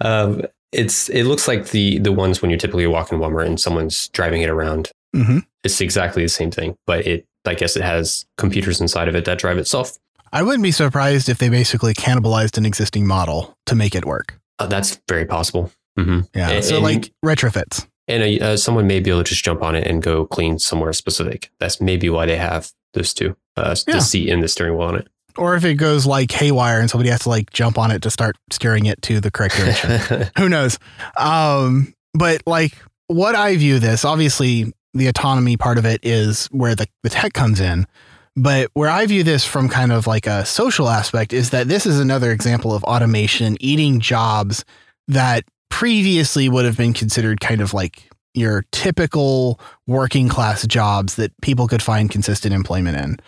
um, 0.00 0.42
it's 0.70 1.08
it 1.10 1.24
looks 1.24 1.48
like 1.48 1.70
the 1.70 1.98
the 1.98 2.12
ones 2.12 2.40
when 2.40 2.50
you're 2.50 2.58
typically 2.58 2.86
walking 2.86 3.18
Walmart 3.18 3.46
and 3.46 3.60
someone's 3.60 4.08
driving 4.10 4.42
it 4.42 4.48
around. 4.48 4.92
Mm-hmm. 5.14 5.38
It's 5.64 5.80
exactly 5.80 6.22
the 6.22 6.28
same 6.28 6.50
thing, 6.50 6.76
but 6.86 7.06
it 7.06 7.26
I 7.44 7.54
guess 7.54 7.76
it 7.76 7.82
has 7.82 8.26
computers 8.36 8.80
inside 8.80 9.08
of 9.08 9.14
it 9.14 9.24
that 9.24 9.38
drive 9.38 9.58
itself. 9.58 9.98
I 10.32 10.42
wouldn't 10.42 10.62
be 10.62 10.70
surprised 10.70 11.28
if 11.28 11.38
they 11.38 11.48
basically 11.48 11.92
cannibalized 11.92 12.56
an 12.56 12.64
existing 12.64 13.06
model 13.06 13.56
to 13.66 13.74
make 13.74 13.94
it 13.94 14.04
work. 14.04 14.38
Uh, 14.58 14.66
that's 14.66 15.00
very 15.08 15.26
possible. 15.26 15.70
Mm-hmm. 15.98 16.20
Yeah, 16.34 16.50
and, 16.50 16.64
so 16.64 16.80
like 16.80 17.12
retrofits. 17.24 17.86
And 18.08 18.22
a, 18.22 18.40
uh, 18.40 18.56
someone 18.56 18.86
may 18.86 19.00
be 19.00 19.10
able 19.10 19.22
to 19.22 19.28
just 19.28 19.44
jump 19.44 19.62
on 19.62 19.74
it 19.74 19.86
and 19.86 20.02
go 20.02 20.26
clean 20.26 20.58
somewhere 20.58 20.92
specific. 20.92 21.50
That's 21.58 21.80
maybe 21.80 22.08
why 22.08 22.26
they 22.26 22.36
have 22.36 22.72
those 22.94 23.12
two 23.12 23.36
uh, 23.56 23.76
yeah. 23.86 23.94
the 23.94 24.00
seat 24.00 24.30
and 24.30 24.42
the 24.42 24.48
steering 24.48 24.76
wheel 24.76 24.88
on 24.88 24.96
it. 24.96 25.08
Or 25.36 25.54
if 25.54 25.64
it 25.64 25.74
goes 25.74 26.06
like 26.06 26.30
haywire 26.30 26.80
and 26.80 26.90
somebody 26.90 27.10
has 27.10 27.20
to 27.20 27.30
like 27.30 27.50
jump 27.52 27.78
on 27.78 27.90
it 27.90 28.02
to 28.02 28.10
start 28.10 28.36
steering 28.50 28.86
it 28.86 29.00
to 29.02 29.20
the 29.20 29.30
correct 29.30 29.56
direction. 29.56 30.28
Who 30.38 30.48
knows? 30.48 30.78
Um, 31.16 31.94
but 32.12 32.42
like 32.46 32.76
what 33.06 33.34
I 33.34 33.56
view 33.56 33.78
this, 33.78 34.04
obviously, 34.04 34.72
the 34.94 35.06
autonomy 35.06 35.56
part 35.56 35.78
of 35.78 35.86
it 35.86 36.00
is 36.02 36.46
where 36.46 36.74
the, 36.74 36.86
the 37.02 37.10
tech 37.10 37.32
comes 37.32 37.60
in. 37.60 37.86
But 38.34 38.70
where 38.72 38.88
I 38.88 39.04
view 39.06 39.22
this 39.22 39.44
from 39.44 39.68
kind 39.68 39.92
of 39.92 40.06
like 40.06 40.26
a 40.26 40.46
social 40.46 40.88
aspect 40.88 41.32
is 41.32 41.50
that 41.50 41.68
this 41.68 41.84
is 41.84 42.00
another 42.00 42.30
example 42.30 42.74
of 42.74 42.82
automation 42.84 43.56
eating 43.60 44.00
jobs 44.00 44.64
that 45.08 45.44
previously 45.68 46.48
would 46.48 46.64
have 46.64 46.76
been 46.76 46.92
considered 46.94 47.40
kind 47.40 47.60
of 47.60 47.74
like 47.74 48.08
your 48.34 48.64
typical 48.72 49.60
working 49.86 50.28
class 50.28 50.66
jobs 50.66 51.16
that 51.16 51.38
people 51.42 51.68
could 51.68 51.82
find 51.82 52.10
consistent 52.10 52.54
employment 52.54 52.96
in. 52.96 53.18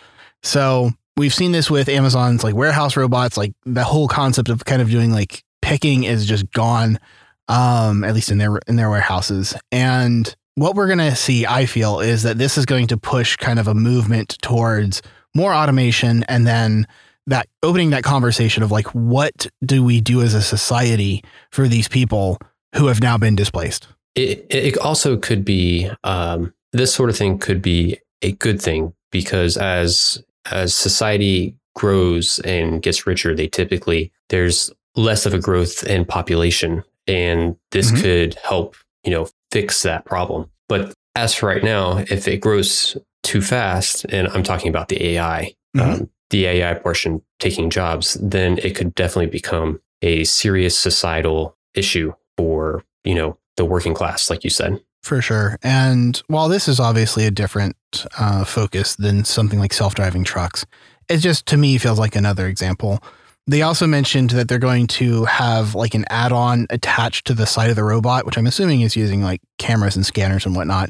So 0.41 0.91
we've 1.17 1.33
seen 1.33 1.51
this 1.51 1.69
with 1.69 1.87
Amazon's 1.87 2.43
like 2.43 2.55
warehouse 2.55 2.97
robots, 2.97 3.37
like 3.37 3.53
the 3.65 3.83
whole 3.83 4.07
concept 4.07 4.49
of 4.49 4.65
kind 4.65 4.81
of 4.81 4.89
doing 4.89 5.11
like 5.11 5.43
picking 5.61 6.03
is 6.03 6.25
just 6.25 6.51
gone, 6.51 6.99
um, 7.47 8.03
at 8.03 8.15
least 8.15 8.31
in 8.31 8.39
their 8.39 8.57
in 8.67 8.75
their 8.75 8.89
warehouses. 8.89 9.55
And 9.71 10.35
what 10.55 10.75
we're 10.75 10.87
gonna 10.87 11.15
see, 11.15 11.45
I 11.45 11.65
feel, 11.65 11.99
is 11.99 12.23
that 12.23 12.37
this 12.37 12.57
is 12.57 12.65
going 12.65 12.87
to 12.87 12.97
push 12.97 13.35
kind 13.35 13.59
of 13.59 13.67
a 13.67 13.73
movement 13.73 14.37
towards 14.41 15.01
more 15.33 15.53
automation 15.53 16.23
and 16.23 16.47
then 16.47 16.87
that 17.27 17.47
opening 17.63 17.89
that 17.89 18.03
conversation 18.03 18.63
of 18.63 18.71
like 18.71 18.87
what 18.87 19.47
do 19.65 19.83
we 19.83 19.99
do 19.99 20.21
as 20.21 20.33
a 20.33 20.41
society 20.41 21.23
for 21.51 21.67
these 21.67 21.87
people 21.87 22.37
who 22.75 22.87
have 22.87 23.01
now 23.01 23.17
been 23.17 23.35
displaced 23.35 23.87
it, 24.15 24.45
it 24.49 24.77
also 24.77 25.17
could 25.17 25.43
be 25.43 25.89
um, 26.03 26.53
this 26.71 26.93
sort 26.93 27.09
of 27.09 27.17
thing 27.17 27.37
could 27.37 27.61
be 27.61 27.99
a 28.21 28.31
good 28.31 28.61
thing 28.61 28.93
because 29.11 29.57
as 29.57 30.23
as 30.51 30.73
society 30.73 31.55
grows 31.75 32.39
and 32.39 32.81
gets 32.81 33.05
richer, 33.05 33.35
they 33.35 33.47
typically 33.47 34.11
there's 34.29 34.71
less 34.95 35.25
of 35.25 35.33
a 35.33 35.39
growth 35.39 35.83
in 35.83 36.05
population, 36.05 36.83
and 37.07 37.55
this 37.71 37.91
mm-hmm. 37.91 38.01
could 38.01 38.35
help 38.35 38.75
you 39.03 39.11
know 39.11 39.27
fix 39.55 39.83
that 39.83 40.03
problem. 40.03 40.51
But 40.67 40.93
as 41.15 41.33
for 41.33 41.45
right 41.47 41.63
now, 41.63 41.99
if 42.09 42.27
it 42.27 42.41
grows 42.41 42.97
too 43.23 43.41
fast, 43.41 44.05
and 44.09 44.27
I'm 44.27 44.43
talking 44.43 44.67
about 44.67 44.89
the 44.89 45.01
AI, 45.11 45.53
mm-hmm. 45.73 46.01
um, 46.01 46.09
the 46.29 46.45
AI 46.45 46.73
portion 46.73 47.21
taking 47.39 47.69
jobs, 47.69 48.17
then 48.21 48.57
it 48.57 48.75
could 48.75 48.93
definitely 48.95 49.27
become 49.27 49.79
a 50.01 50.25
serious 50.25 50.77
societal 50.77 51.55
issue 51.73 52.11
for 52.35 52.83
you 53.05 53.15
know 53.15 53.37
the 53.55 53.63
working 53.63 53.93
class, 53.93 54.29
like 54.29 54.43
you 54.43 54.49
said. 54.49 54.81
For 55.03 55.21
sure. 55.21 55.57
And 55.63 56.21
while 56.27 56.49
this 56.49 56.67
is 56.67 56.81
obviously 56.81 57.25
a 57.25 57.31
different 57.31 57.77
uh, 58.19 58.43
focus 58.43 58.97
than 58.97 59.23
something 59.23 59.57
like 59.57 59.71
self 59.71 59.95
driving 59.95 60.25
trucks, 60.25 60.65
it 61.07 61.19
just 61.19 61.45
to 61.45 61.55
me 61.55 61.77
feels 61.77 61.97
like 61.97 62.17
another 62.17 62.45
example. 62.47 63.01
They 63.47 63.61
also 63.61 63.85
mentioned 63.85 64.31
that 64.31 64.47
they're 64.47 64.57
going 64.57 64.87
to 64.87 65.25
have 65.25 65.75
like 65.75 65.93
an 65.93 66.05
add 66.09 66.31
on 66.31 66.65
attached 66.69 67.27
to 67.27 67.33
the 67.33 67.45
side 67.45 67.69
of 67.69 67.75
the 67.75 67.83
robot, 67.83 68.25
which 68.25 68.37
I'm 68.37 68.47
assuming 68.47 68.81
is 68.81 68.95
using 68.95 69.21
like 69.21 69.41
cameras 69.59 69.95
and 69.95 70.05
scanners 70.05 70.45
and 70.45 70.55
whatnot 70.55 70.89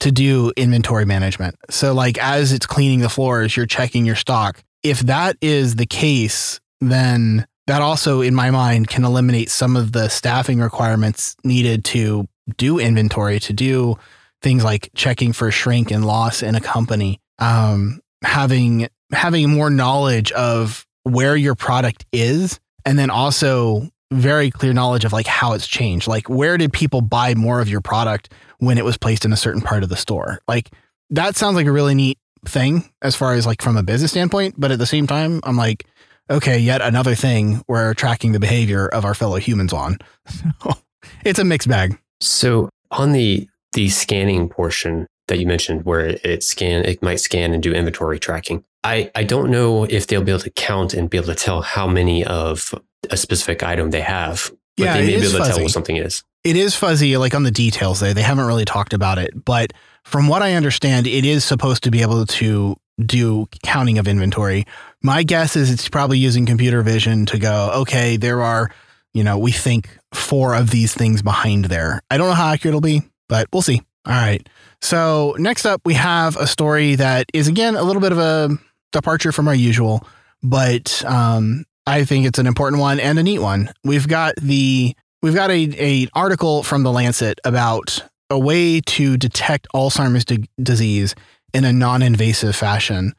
to 0.00 0.12
do 0.12 0.52
inventory 0.56 1.06
management. 1.06 1.56
So, 1.70 1.94
like, 1.94 2.18
as 2.18 2.52
it's 2.52 2.66
cleaning 2.66 3.00
the 3.00 3.08
floors, 3.08 3.56
you're 3.56 3.66
checking 3.66 4.04
your 4.04 4.16
stock. 4.16 4.62
If 4.82 5.00
that 5.00 5.36
is 5.40 5.76
the 5.76 5.86
case, 5.86 6.60
then 6.80 7.46
that 7.66 7.80
also, 7.80 8.20
in 8.20 8.34
my 8.34 8.50
mind, 8.50 8.88
can 8.88 9.04
eliminate 9.04 9.50
some 9.50 9.76
of 9.76 9.92
the 9.92 10.08
staffing 10.08 10.58
requirements 10.58 11.36
needed 11.42 11.84
to 11.86 12.28
do 12.58 12.78
inventory, 12.78 13.40
to 13.40 13.54
do 13.54 13.96
things 14.42 14.62
like 14.62 14.90
checking 14.94 15.32
for 15.32 15.50
shrink 15.50 15.90
and 15.90 16.04
loss 16.04 16.42
in 16.42 16.54
a 16.54 16.60
company. 16.60 17.20
Um, 17.38 18.00
having 18.22 18.88
having 19.12 19.50
more 19.50 19.70
knowledge 19.70 20.32
of 20.32 20.83
where 21.04 21.36
your 21.36 21.54
product 21.54 22.04
is, 22.12 22.60
and 22.84 22.98
then 22.98 23.10
also 23.10 23.88
very 24.12 24.50
clear 24.50 24.72
knowledge 24.72 25.04
of 25.04 25.12
like 25.12 25.26
how 25.26 25.52
it's 25.52 25.66
changed. 25.66 26.06
Like 26.06 26.28
where 26.28 26.56
did 26.56 26.72
people 26.72 27.00
buy 27.00 27.34
more 27.34 27.60
of 27.60 27.68
your 27.68 27.80
product 27.80 28.32
when 28.58 28.78
it 28.78 28.84
was 28.84 28.96
placed 28.96 29.24
in 29.24 29.32
a 29.32 29.36
certain 29.36 29.60
part 29.60 29.82
of 29.82 29.88
the 29.88 29.96
store? 29.96 30.40
Like 30.46 30.70
that 31.10 31.36
sounds 31.36 31.56
like 31.56 31.66
a 31.66 31.72
really 31.72 31.94
neat 31.94 32.18
thing 32.46 32.90
as 33.02 33.16
far 33.16 33.34
as 33.34 33.46
like 33.46 33.62
from 33.62 33.76
a 33.76 33.82
business 33.82 34.12
standpoint. 34.12 34.54
But 34.58 34.70
at 34.70 34.78
the 34.78 34.86
same 34.86 35.06
time, 35.06 35.40
I'm 35.44 35.56
like, 35.56 35.86
okay, 36.30 36.58
yet 36.58 36.80
another 36.80 37.14
thing 37.14 37.62
we're 37.68 37.94
tracking 37.94 38.32
the 38.32 38.40
behavior 38.40 38.86
of 38.88 39.04
our 39.04 39.14
fellow 39.14 39.36
humans 39.36 39.72
on. 39.72 39.98
So 40.28 40.72
it's 41.24 41.38
a 41.38 41.44
mixed 41.44 41.68
bag. 41.68 41.98
So 42.20 42.68
on 42.90 43.12
the 43.12 43.48
the 43.72 43.88
scanning 43.88 44.48
portion 44.48 45.06
that 45.26 45.38
you 45.38 45.46
mentioned 45.46 45.84
where 45.84 46.16
it 46.22 46.42
scan 46.42 46.84
it 46.84 47.02
might 47.02 47.20
scan 47.20 47.52
and 47.52 47.62
do 47.62 47.72
inventory 47.72 48.18
tracking. 48.18 48.64
I, 48.84 49.10
I 49.14 49.24
don't 49.24 49.50
know 49.50 49.84
if 49.84 50.06
they'll 50.06 50.22
be 50.22 50.30
able 50.30 50.42
to 50.42 50.50
count 50.50 50.94
and 50.94 51.08
be 51.08 51.16
able 51.16 51.28
to 51.28 51.34
tell 51.34 51.62
how 51.62 51.88
many 51.88 52.24
of 52.24 52.74
a 53.10 53.16
specific 53.16 53.62
item 53.62 53.90
they 53.90 54.02
have. 54.02 54.52
But 54.76 54.84
yeah, 54.84 54.94
they 54.94 55.06
may 55.06 55.20
be 55.20 55.26
able 55.26 55.38
to 55.38 55.50
tell 55.50 55.62
what 55.62 55.70
something 55.70 55.96
is. 55.96 56.22
It 56.44 56.56
is 56.56 56.76
fuzzy, 56.76 57.16
like 57.16 57.34
on 57.34 57.44
the 57.44 57.50
details 57.50 58.00
there. 58.00 58.12
They 58.12 58.22
haven't 58.22 58.46
really 58.46 58.66
talked 58.66 58.92
about 58.92 59.18
it. 59.18 59.44
But 59.44 59.72
from 60.04 60.28
what 60.28 60.42
I 60.42 60.54
understand, 60.54 61.06
it 61.06 61.24
is 61.24 61.44
supposed 61.44 61.84
to 61.84 61.90
be 61.90 62.02
able 62.02 62.26
to 62.26 62.76
do 63.04 63.46
counting 63.64 63.98
of 63.98 64.06
inventory. 64.06 64.66
My 65.02 65.22
guess 65.22 65.56
is 65.56 65.70
it's 65.70 65.88
probably 65.88 66.18
using 66.18 66.44
computer 66.44 66.82
vision 66.82 67.24
to 67.26 67.38
go, 67.38 67.70
okay, 67.76 68.16
there 68.18 68.42
are, 68.42 68.70
you 69.14 69.24
know, 69.24 69.38
we 69.38 69.52
think 69.52 69.88
four 70.12 70.54
of 70.54 70.70
these 70.70 70.92
things 70.92 71.22
behind 71.22 71.66
there. 71.66 72.00
I 72.10 72.18
don't 72.18 72.28
know 72.28 72.34
how 72.34 72.52
accurate 72.52 72.72
it'll 72.72 72.80
be, 72.80 73.02
but 73.28 73.48
we'll 73.52 73.62
see. 73.62 73.80
All 74.06 74.12
right. 74.12 74.46
So 74.82 75.34
next 75.38 75.64
up, 75.64 75.80
we 75.86 75.94
have 75.94 76.36
a 76.36 76.46
story 76.46 76.96
that 76.96 77.26
is 77.32 77.48
again 77.48 77.74
a 77.74 77.82
little 77.82 78.02
bit 78.02 78.12
of 78.12 78.18
a 78.18 78.50
departure 78.94 79.32
from 79.32 79.46
our 79.46 79.54
usual, 79.54 80.06
but 80.42 81.04
um, 81.04 81.64
I 81.86 82.04
think 82.04 82.26
it's 82.26 82.38
an 82.38 82.46
important 82.46 82.80
one 82.80 82.98
and 82.98 83.18
a 83.18 83.22
neat 83.22 83.40
one. 83.40 83.70
We've 83.84 84.08
got 84.08 84.36
the 84.36 84.96
we've 85.22 85.34
got 85.34 85.50
a, 85.50 85.70
a 85.78 86.08
article 86.14 86.62
from 86.62 86.82
the 86.82 86.92
Lancet 86.92 87.40
about 87.44 88.02
a 88.30 88.38
way 88.38 88.80
to 88.80 89.16
detect 89.16 89.68
Alzheimer's 89.74 90.24
di- 90.24 90.48
disease 90.62 91.14
in 91.52 91.64
a 91.64 91.72
non-invasive 91.72 92.56
fashion, 92.56 93.14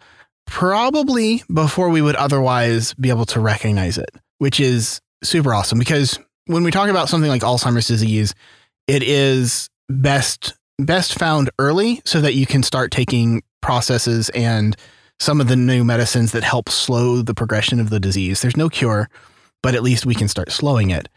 probably 0.45 1.43
before 1.53 1.89
we 1.89 2.01
would 2.01 2.15
otherwise 2.15 2.93
be 2.95 3.09
able 3.09 3.25
to 3.27 3.39
recognize 3.39 3.97
it, 3.97 4.09
which 4.39 4.59
is 4.59 4.99
super 5.23 5.53
awesome 5.53 5.79
because 5.79 6.19
when 6.47 6.63
we 6.63 6.71
talk 6.71 6.89
about 6.89 7.09
something 7.09 7.29
like 7.29 7.41
Alzheimer's 7.41 7.87
disease, 7.87 8.33
it 8.87 9.03
is 9.03 9.69
best 9.89 10.53
best 10.77 11.17
found 11.17 11.49
early 11.57 12.01
so 12.05 12.19
that 12.19 12.33
you 12.33 12.45
can 12.45 12.61
start 12.61 12.91
taking 12.91 13.41
processes 13.61 14.29
and 14.29 14.75
some 15.19 15.39
of 15.39 15.47
the 15.47 15.55
new 15.55 15.83
medicines 15.83 16.31
that 16.33 16.43
help 16.43 16.69
slow 16.69 17.21
the 17.21 17.33
progression 17.33 17.79
of 17.79 17.89
the 17.89 17.99
disease. 17.99 18.41
There's 18.41 18.57
no 18.57 18.69
cure, 18.69 19.09
but 19.63 19.75
at 19.75 19.83
least 19.83 20.05
we 20.05 20.15
can 20.15 20.27
start 20.27 20.51
slowing 20.51 20.89
it. 20.89 21.07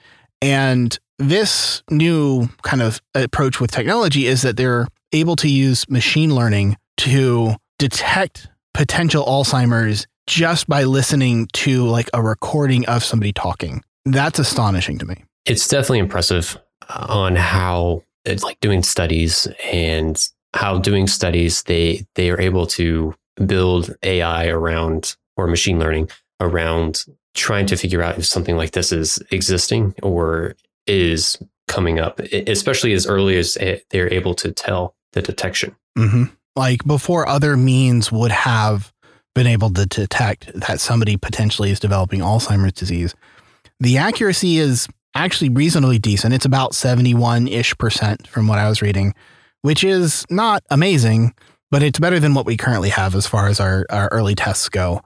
And 0.40 0.96
this 1.18 1.82
new 1.90 2.48
kind 2.62 2.82
of 2.82 3.00
approach 3.14 3.60
with 3.60 3.70
technology 3.70 4.26
is 4.26 4.42
that 4.42 4.56
they're 4.56 4.86
able 5.12 5.36
to 5.36 5.48
use 5.48 5.88
machine 5.88 6.34
learning 6.34 6.76
to 6.98 7.54
detect 7.78 8.48
potential 8.74 9.24
Alzheimer's 9.24 10.06
just 10.26 10.68
by 10.68 10.84
listening 10.84 11.48
to 11.54 11.86
like 11.86 12.08
a 12.12 12.22
recording 12.22 12.86
of 12.86 13.02
somebody 13.02 13.32
talking. 13.32 13.82
That's 14.04 14.38
astonishing 14.38 14.98
to 14.98 15.06
me. 15.06 15.24
It's 15.46 15.66
definitely 15.66 16.00
impressive 16.00 16.58
on 16.88 17.34
how 17.36 18.02
it's 18.24 18.44
like 18.44 18.60
doing 18.60 18.82
studies 18.82 19.48
and 19.72 20.22
how 20.54 20.78
doing 20.78 21.06
studies 21.06 21.62
they 21.64 22.06
they 22.14 22.30
are 22.30 22.40
able 22.40 22.66
to 22.66 23.14
build 23.46 23.94
AI 24.02 24.46
around 24.48 25.16
or 25.36 25.46
machine 25.46 25.78
learning 25.78 26.10
around 26.40 27.04
trying 27.34 27.66
to 27.66 27.76
figure 27.76 28.02
out 28.02 28.18
if 28.18 28.26
something 28.26 28.56
like 28.56 28.72
this 28.72 28.92
is 28.92 29.20
existing 29.30 29.94
or 30.02 30.56
is 30.86 31.36
coming 31.68 31.98
up, 31.98 32.18
especially 32.20 32.92
as 32.92 33.06
early 33.06 33.36
as 33.38 33.56
they're 33.90 34.12
able 34.12 34.34
to 34.34 34.52
tell 34.52 34.94
the 35.12 35.22
detection. 35.22 35.76
Mm-hmm 35.96 36.24
like 36.58 36.84
before 36.84 37.26
other 37.26 37.56
means 37.56 38.10
would 38.10 38.32
have 38.32 38.92
been 39.34 39.46
able 39.46 39.70
to 39.70 39.86
detect 39.86 40.52
that 40.54 40.80
somebody 40.80 41.16
potentially 41.16 41.70
is 41.70 41.78
developing 41.78 42.20
Alzheimer's 42.20 42.72
disease. 42.72 43.14
The 43.78 43.96
accuracy 43.96 44.58
is 44.58 44.88
actually 45.14 45.50
reasonably 45.50 46.00
decent. 46.00 46.34
It's 46.34 46.44
about 46.44 46.74
71 46.74 47.46
ish 47.46 47.78
percent 47.78 48.26
from 48.26 48.48
what 48.48 48.58
I 48.58 48.68
was 48.68 48.82
reading, 48.82 49.14
which 49.62 49.84
is 49.84 50.26
not 50.28 50.64
amazing, 50.68 51.32
but 51.70 51.82
it's 51.82 51.98
better 51.98 52.18
than 52.20 52.34
what 52.34 52.46
we 52.46 52.56
currently 52.56 52.88
have 52.90 53.14
as 53.14 53.26
far 53.26 53.48
as 53.48 53.60
our, 53.60 53.86
our 53.90 54.08
early 54.08 54.34
tests 54.34 54.68
go. 54.68 55.02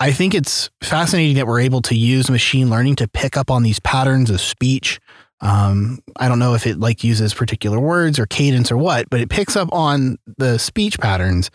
I 0.00 0.10
think 0.10 0.34
it's 0.34 0.70
fascinating 0.82 1.36
that 1.36 1.46
we're 1.46 1.60
able 1.60 1.82
to 1.82 1.94
use 1.94 2.28
machine 2.28 2.70
learning 2.70 2.96
to 2.96 3.08
pick 3.08 3.36
up 3.36 3.50
on 3.50 3.62
these 3.62 3.78
patterns 3.80 4.30
of 4.30 4.40
speech 4.40 4.98
um, 5.42 5.98
I 6.16 6.28
don't 6.28 6.38
know 6.38 6.54
if 6.54 6.66
it 6.66 6.78
like 6.78 7.02
uses 7.02 7.34
particular 7.34 7.78
words 7.80 8.18
or 8.18 8.26
cadence 8.26 8.70
or 8.70 8.78
what, 8.78 9.10
but 9.10 9.20
it 9.20 9.28
picks 9.28 9.56
up 9.56 9.68
on 9.72 10.16
the 10.38 10.56
speech 10.58 10.98
patterns 11.00 11.50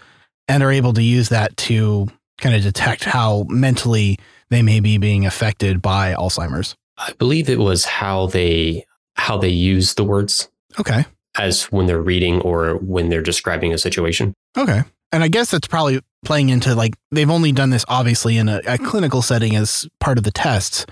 and 0.49 0.61
are 0.61 0.71
able 0.71 0.93
to 0.93 1.01
use 1.01 1.29
that 1.29 1.55
to 1.57 2.07
kind 2.39 2.53
of 2.53 2.61
detect 2.61 3.05
how 3.05 3.45
mentally 3.47 4.19
they 4.49 4.61
may 4.61 4.81
be 4.81 4.97
being 4.97 5.25
affected 5.25 5.81
by 5.81 6.13
Alzheimer's. 6.13 6.75
I 6.97 7.13
believe 7.13 7.49
it 7.49 7.59
was 7.59 7.85
how 7.85 8.27
they 8.27 8.85
how 9.15 9.37
they 9.37 9.49
use 9.49 9.93
the 9.93 10.03
words. 10.03 10.49
Okay. 10.79 11.05
As 11.37 11.65
when 11.65 11.85
they're 11.85 12.01
reading 12.01 12.41
or 12.41 12.77
when 12.77 13.09
they're 13.09 13.21
describing 13.21 13.73
a 13.73 13.77
situation. 13.77 14.33
Okay. 14.57 14.83
And 15.11 15.23
I 15.23 15.27
guess 15.27 15.51
that's 15.51 15.67
probably 15.67 16.01
playing 16.25 16.49
into 16.49 16.75
like 16.75 16.95
they've 17.11 17.29
only 17.29 17.51
done 17.51 17.69
this 17.69 17.85
obviously 17.87 18.37
in 18.37 18.49
a, 18.49 18.61
a 18.67 18.77
clinical 18.77 19.21
setting 19.21 19.55
as 19.55 19.87
part 19.99 20.17
of 20.17 20.23
the 20.23 20.31
tests. 20.31 20.85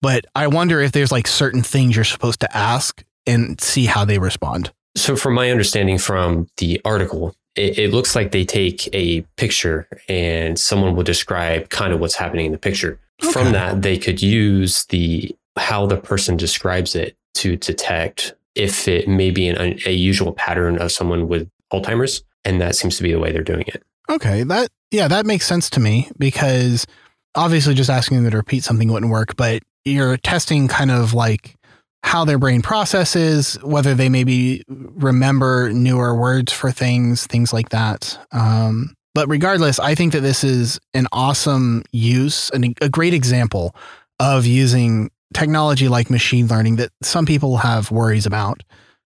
But 0.00 0.26
I 0.34 0.46
wonder 0.46 0.80
if 0.80 0.92
there's 0.92 1.10
like 1.10 1.26
certain 1.26 1.62
things 1.62 1.96
you're 1.96 2.04
supposed 2.04 2.40
to 2.40 2.56
ask 2.56 3.02
and 3.26 3.60
see 3.60 3.86
how 3.86 4.04
they 4.04 4.18
respond. 4.18 4.72
So, 4.96 5.16
from 5.16 5.34
my 5.34 5.50
understanding 5.50 5.98
from 5.98 6.48
the 6.56 6.80
article, 6.84 7.34
it, 7.54 7.78
it, 7.78 7.90
looks 7.92 8.14
like 8.14 8.30
they 8.30 8.44
take 8.44 8.88
a 8.94 9.22
picture 9.36 9.88
and 10.08 10.58
someone 10.58 10.94
will 10.94 11.02
describe 11.02 11.68
kind 11.70 11.92
of 11.92 12.00
what's 12.00 12.14
happening 12.14 12.46
in 12.46 12.52
the 12.52 12.58
picture. 12.58 12.98
Okay. 13.22 13.32
From 13.32 13.52
that, 13.52 13.82
they 13.82 13.98
could 13.98 14.22
use 14.22 14.84
the 14.86 15.34
how 15.56 15.86
the 15.86 15.96
person 15.96 16.36
describes 16.36 16.94
it 16.94 17.16
to 17.34 17.56
detect 17.56 18.34
if 18.58 18.88
it 18.88 19.08
may 19.08 19.30
be 19.30 19.48
an, 19.48 19.78
a 19.86 19.92
usual 19.92 20.32
pattern 20.32 20.78
of 20.78 20.92
someone 20.92 21.28
with 21.28 21.48
Alzheimer's, 21.72 22.22
and 22.44 22.60
that 22.60 22.74
seems 22.74 22.96
to 22.96 23.02
be 23.02 23.12
the 23.12 23.18
way 23.18 23.32
they're 23.32 23.42
doing 23.42 23.64
it. 23.68 23.82
Okay, 24.10 24.42
that 24.42 24.70
yeah, 24.90 25.08
that 25.08 25.26
makes 25.26 25.46
sense 25.46 25.70
to 25.70 25.80
me 25.80 26.10
because 26.18 26.86
obviously 27.34 27.74
just 27.74 27.90
asking 27.90 28.22
them 28.22 28.30
to 28.30 28.36
repeat 28.36 28.64
something 28.64 28.90
wouldn't 28.90 29.12
work, 29.12 29.36
but 29.36 29.62
you're 29.84 30.16
testing 30.16 30.66
kind 30.66 30.90
of 30.90 31.14
like 31.14 31.54
how 32.02 32.24
their 32.24 32.38
brain 32.38 32.62
processes, 32.62 33.54
whether 33.62 33.94
they 33.94 34.08
maybe 34.08 34.62
remember 34.68 35.70
newer 35.72 36.14
words 36.14 36.52
for 36.52 36.70
things, 36.70 37.26
things 37.26 37.52
like 37.52 37.68
that. 37.70 38.18
Um, 38.32 38.94
but 39.14 39.28
regardless, 39.28 39.78
I 39.78 39.94
think 39.94 40.12
that 40.12 40.20
this 40.20 40.44
is 40.44 40.78
an 40.94 41.06
awesome 41.12 41.82
use 41.92 42.50
and 42.50 42.76
a 42.80 42.88
great 42.88 43.14
example 43.14 43.74
of 44.20 44.46
using 44.46 45.10
technology 45.34 45.88
like 45.88 46.10
machine 46.10 46.46
learning 46.46 46.76
that 46.76 46.90
some 47.02 47.26
people 47.26 47.58
have 47.58 47.90
worries 47.90 48.26
about 48.26 48.62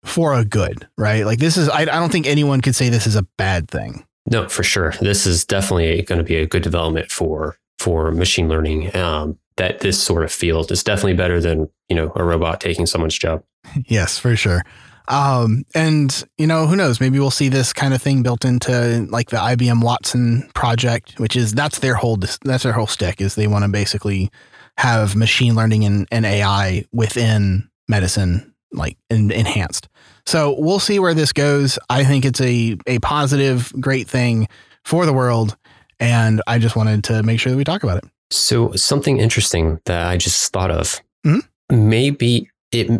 for 0.05 0.35
a 0.35 0.45
good, 0.45 0.87
right? 0.99 1.25
Like 1.25 1.39
this 1.39 1.57
is, 1.57 1.69
I, 1.69 1.83
I 1.83 1.85
don't 1.85 2.13
think 2.13 2.27
anyone 2.27 2.61
could 2.61 2.75
say 2.75 2.89
this 2.89 3.07
is 3.07 3.17
a 3.17 3.27
bad 3.39 3.69
thing. 3.69 4.05
No, 4.31 4.49
for 4.49 4.63
sure. 4.63 4.95
This 5.01 5.27
is 5.27 5.45
definitely 5.45 6.03
going 6.03 6.19
to 6.19 6.25
be 6.25 6.37
a 6.37 6.47
good 6.47 6.63
development 6.63 7.11
for 7.11 7.57
for 7.79 8.11
machine 8.13 8.49
learning. 8.49 8.95
Um, 8.97 9.39
that 9.57 9.81
this 9.81 10.03
sort 10.03 10.25
of 10.25 10.33
field 10.33 10.73
is 10.73 10.83
definitely 10.83 11.15
better 11.15 11.41
than 11.41 11.69
you 11.89 11.97
know 11.97 12.13
a 12.17 12.25
robot 12.25 12.61
taking 12.61 12.87
someone's 12.87 13.19
job. 13.19 13.43
Yes, 13.87 14.19
for 14.19 14.37
sure. 14.37 14.63
Um, 15.09 15.65
and 15.75 16.25
you 16.39 16.47
know 16.47 16.67
who 16.67 16.77
knows? 16.77 17.01
Maybe 17.01 17.19
we'll 17.19 17.31
see 17.31 17.49
this 17.49 17.73
kind 17.73 17.93
of 17.93 18.01
thing 18.01 18.23
built 18.23 18.45
into 18.45 19.07
like 19.11 19.31
the 19.31 19.37
IBM 19.37 19.83
Watson 19.83 20.49
project, 20.55 21.19
which 21.19 21.37
is 21.37 21.53
that's 21.53 21.79
their 21.81 21.95
whole 21.95 22.17
that's 22.17 22.63
their 22.63 22.73
whole 22.73 22.87
stick 22.87 23.21
is 23.21 23.35
they 23.35 23.47
want 23.47 23.65
to 23.65 23.71
basically 23.71 24.31
have 24.79 25.17
machine 25.17 25.55
learning 25.55 25.85
and, 25.85 26.09
and 26.11 26.27
AI 26.27 26.85
within 26.93 27.69
medicine 27.89 28.55
like 28.73 28.97
in, 29.11 29.31
enhanced. 29.31 29.89
So 30.27 30.57
we'll 30.59 30.81
see 30.81 30.99
where 30.99 31.15
this 31.15 31.33
goes. 31.33 31.79
I 31.91 32.05
think 32.05 32.25
it's 32.25 32.41
a 32.41 32.77
a 32.87 32.99
positive, 33.01 33.73
great 33.81 34.09
thing 34.09 34.49
for 34.85 35.07
the 35.07 35.13
world, 35.13 35.57
and 36.01 36.43
I 36.47 36.59
just 36.59 36.77
wanted 36.77 37.05
to 37.05 37.23
make 37.23 37.41
sure 37.41 37.53
that 37.53 37.59
we 37.59 37.65
talk 37.65 37.85
about 37.85 37.99
it. 37.99 38.05
So 38.31 38.73
something 38.73 39.19
interesting 39.19 39.81
that 39.85 40.07
I 40.07 40.17
just 40.17 40.53
thought 40.53 40.71
of. 40.71 41.01
Mm-hmm. 41.27 41.89
Maybe 41.89 42.51
it 42.73 42.91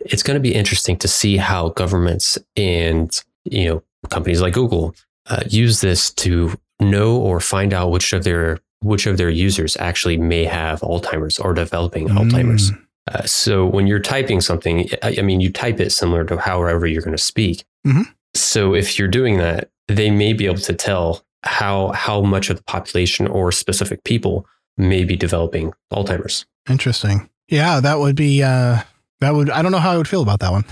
it's 0.00 0.22
going 0.22 0.34
to 0.34 0.40
be 0.40 0.54
interesting 0.54 0.96
to 0.98 1.08
see 1.08 1.36
how 1.36 1.70
governments 1.70 2.38
and 2.56 3.22
you 3.44 3.68
know 3.68 3.82
companies 4.10 4.40
like 4.40 4.54
Google 4.54 4.94
uh, 5.26 5.44
use 5.48 5.80
this 5.80 6.10
to 6.14 6.58
know 6.80 7.16
or 7.16 7.38
find 7.38 7.72
out 7.72 7.90
which 7.90 8.12
of 8.12 8.24
their 8.24 8.58
which 8.82 9.06
of 9.06 9.16
their 9.16 9.30
users 9.30 9.76
actually 9.78 10.16
may 10.16 10.44
have 10.44 10.80
Alzheimer's 10.80 11.38
or 11.38 11.54
developing 11.54 12.08
mm. 12.08 12.18
Alzheimer's. 12.18 12.72
Uh, 13.10 13.22
so 13.22 13.66
when 13.66 13.86
you're 13.86 14.00
typing 14.00 14.40
something, 14.40 14.88
I, 15.02 15.16
I, 15.18 15.22
mean, 15.22 15.40
you 15.40 15.50
type 15.50 15.80
it 15.80 15.90
similar 15.90 16.24
to 16.24 16.36
however 16.36 16.86
you're 16.86 17.02
going 17.02 17.16
to 17.16 17.22
speak. 17.22 17.64
Mm-hmm. 17.86 18.02
So 18.34 18.74
if 18.74 18.98
you're 18.98 19.08
doing 19.08 19.38
that, 19.38 19.70
they 19.88 20.10
may 20.10 20.32
be 20.32 20.46
able 20.46 20.58
to 20.58 20.74
tell 20.74 21.24
how 21.44 21.90
how 21.90 22.22
much 22.22 22.50
of 22.50 22.56
the 22.56 22.62
population 22.62 23.26
or 23.26 23.50
specific 23.50 24.04
people 24.04 24.46
may 24.76 25.04
be 25.04 25.16
developing 25.16 25.72
Alzheimer's. 25.92 26.46
Interesting. 26.68 27.28
Yeah, 27.48 27.80
that 27.80 27.98
would 27.98 28.16
be. 28.16 28.42
Uh, 28.42 28.82
that 29.20 29.34
would. 29.34 29.50
I 29.50 29.62
don't 29.62 29.72
know 29.72 29.78
how 29.78 29.90
I 29.90 29.96
would 29.96 30.08
feel 30.08 30.22
about 30.22 30.40
that 30.40 30.52
one. 30.52 30.64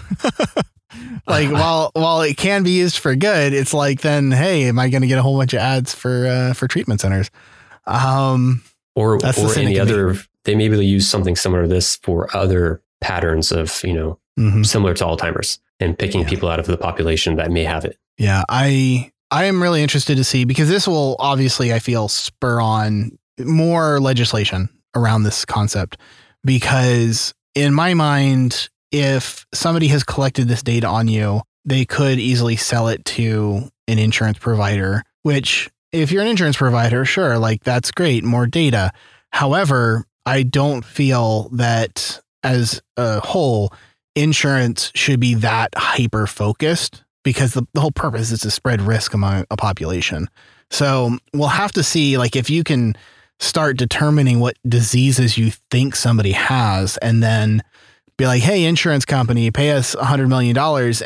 like 1.26 1.50
while 1.52 1.90
while 1.94 2.22
it 2.22 2.36
can 2.36 2.62
be 2.62 2.70
used 2.70 2.98
for 2.98 3.14
good, 3.16 3.52
it's 3.52 3.74
like 3.74 4.00
then, 4.00 4.30
hey, 4.30 4.64
am 4.68 4.78
I 4.78 4.88
going 4.88 5.02
to 5.02 5.08
get 5.08 5.18
a 5.18 5.22
whole 5.22 5.36
bunch 5.36 5.52
of 5.52 5.60
ads 5.60 5.94
for 5.94 6.26
uh, 6.26 6.52
for 6.54 6.68
treatment 6.68 7.00
centers? 7.00 7.30
Um, 7.86 8.62
or 8.94 9.16
or 9.16 9.58
any 9.58 9.78
other 9.78 10.16
they 10.44 10.54
maybe 10.54 10.84
use 10.84 11.08
something 11.08 11.36
similar 11.36 11.62
to 11.62 11.68
this 11.68 11.96
for 11.96 12.34
other 12.34 12.82
patterns 13.00 13.52
of, 13.52 13.82
you 13.84 13.92
know, 13.92 14.18
mm-hmm. 14.38 14.62
similar 14.62 14.94
to 14.94 15.04
Alzheimer's 15.04 15.58
and 15.78 15.98
picking 15.98 16.22
yeah. 16.22 16.28
people 16.28 16.48
out 16.48 16.58
of 16.58 16.66
the 16.66 16.76
population 16.76 17.36
that 17.36 17.50
may 17.50 17.64
have 17.64 17.84
it. 17.84 17.98
Yeah, 18.18 18.42
I 18.48 19.12
I 19.30 19.44
am 19.44 19.62
really 19.62 19.82
interested 19.82 20.16
to 20.16 20.24
see 20.24 20.44
because 20.44 20.68
this 20.68 20.86
will 20.86 21.16
obviously 21.18 21.72
I 21.72 21.78
feel 21.78 22.08
spur 22.08 22.60
on 22.60 23.18
more 23.38 24.00
legislation 24.00 24.68
around 24.94 25.22
this 25.22 25.44
concept 25.44 25.96
because 26.44 27.32
in 27.54 27.72
my 27.72 27.94
mind 27.94 28.68
if 28.92 29.46
somebody 29.54 29.86
has 29.88 30.02
collected 30.02 30.48
this 30.48 30.62
data 30.62 30.86
on 30.86 31.06
you, 31.06 31.42
they 31.64 31.84
could 31.84 32.18
easily 32.18 32.56
sell 32.56 32.88
it 32.88 33.04
to 33.04 33.70
an 33.86 33.98
insurance 33.98 34.38
provider, 34.38 35.04
which 35.22 35.70
if 35.92 36.12
you're 36.12 36.22
an 36.22 36.28
insurance 36.28 36.56
provider, 36.56 37.04
sure, 37.04 37.38
like 37.38 37.64
that's 37.64 37.90
great, 37.90 38.24
more 38.24 38.46
data. 38.46 38.92
However, 39.32 40.06
I 40.26 40.42
don't 40.42 40.84
feel 40.84 41.48
that 41.52 42.20
as 42.42 42.80
a 42.96 43.20
whole, 43.20 43.72
insurance 44.14 44.92
should 44.94 45.20
be 45.20 45.34
that 45.34 45.70
hyper 45.76 46.26
focused 46.26 47.04
because 47.22 47.54
the, 47.54 47.66
the 47.74 47.80
whole 47.80 47.90
purpose 47.90 48.30
is 48.30 48.40
to 48.40 48.50
spread 48.50 48.80
risk 48.80 49.14
among 49.14 49.44
a 49.50 49.56
population. 49.56 50.28
So 50.70 51.18
we'll 51.34 51.48
have 51.48 51.72
to 51.72 51.82
see, 51.82 52.16
like, 52.16 52.36
if 52.36 52.48
you 52.48 52.64
can 52.64 52.96
start 53.40 53.76
determining 53.76 54.38
what 54.40 54.56
diseases 54.68 55.36
you 55.36 55.50
think 55.70 55.96
somebody 55.96 56.32
has 56.32 56.96
and 56.98 57.22
then 57.22 57.62
be 58.16 58.26
like, 58.26 58.42
hey, 58.42 58.64
insurance 58.64 59.06
company, 59.06 59.50
pay 59.50 59.70
us 59.70 59.96
$100 59.96 60.28
million 60.28 60.56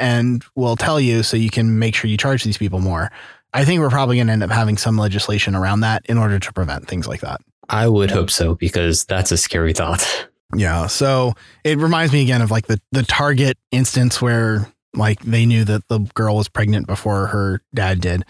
and 0.01 0.45
we'll 0.57 0.77
tell 0.77 1.01
you 1.01 1.23
so 1.23 1.37
you 1.37 1.49
can 1.49 1.79
make 1.79 1.95
sure 1.95 2.11
you 2.11 2.17
charge 2.17 2.43
these 2.43 2.59
people 2.59 2.81
more. 2.81 3.11
I 3.55 3.65
think 3.65 3.81
we're 3.81 3.89
probably 3.89 4.17
going 4.17 4.27
to 4.27 4.33
end 4.33 4.43
up 4.43 4.51
having 4.51 4.77
some 4.77 4.99
legislation 4.99 5.55
around 5.55 5.81
that 5.81 6.05
in 6.07 6.19
order 6.19 6.39
to 6.39 6.53
prevent 6.53 6.89
things 6.89 7.07
like 7.07 7.21
that. 7.21 7.41
I 7.69 7.89
would 7.89 8.11
hope 8.11 8.31
so 8.31 8.57
because 8.57 9.05
that's 9.05 9.33
a 9.33 9.37
scary 9.37 9.73
thought. 9.73 10.29
Yeah. 10.57 10.87
So 10.87 11.33
it 11.65 11.79
reminds 11.79 12.13
me 12.13 12.23
again 12.23 12.41
of 12.41 12.49
like 12.53 12.69
the 12.69 12.81
the 12.93 13.03
Target 13.03 13.59
instance 13.73 14.23
where 14.23 14.71
like 14.95 15.19
they 15.21 15.47
knew 15.47 15.65
that 15.65 15.83
the 15.89 16.01
girl 16.15 16.37
was 16.37 16.49
pregnant 16.49 16.87
before 16.87 17.27
her 17.27 17.61
dad 17.75 18.01
did. 18.01 18.23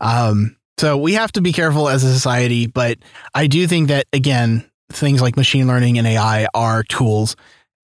Um, 0.00 0.56
so 0.78 0.96
we 0.96 1.14
have 1.14 1.32
to 1.32 1.40
be 1.40 1.52
careful 1.52 1.88
as 1.88 2.04
a 2.04 2.12
society, 2.12 2.68
but 2.68 2.98
I 3.34 3.48
do 3.48 3.66
think 3.66 3.88
that 3.88 4.06
again, 4.12 4.70
things 4.90 5.20
like 5.20 5.36
machine 5.36 5.66
learning 5.66 5.98
and 5.98 6.06
AI 6.06 6.46
are 6.54 6.84
tools 6.84 7.34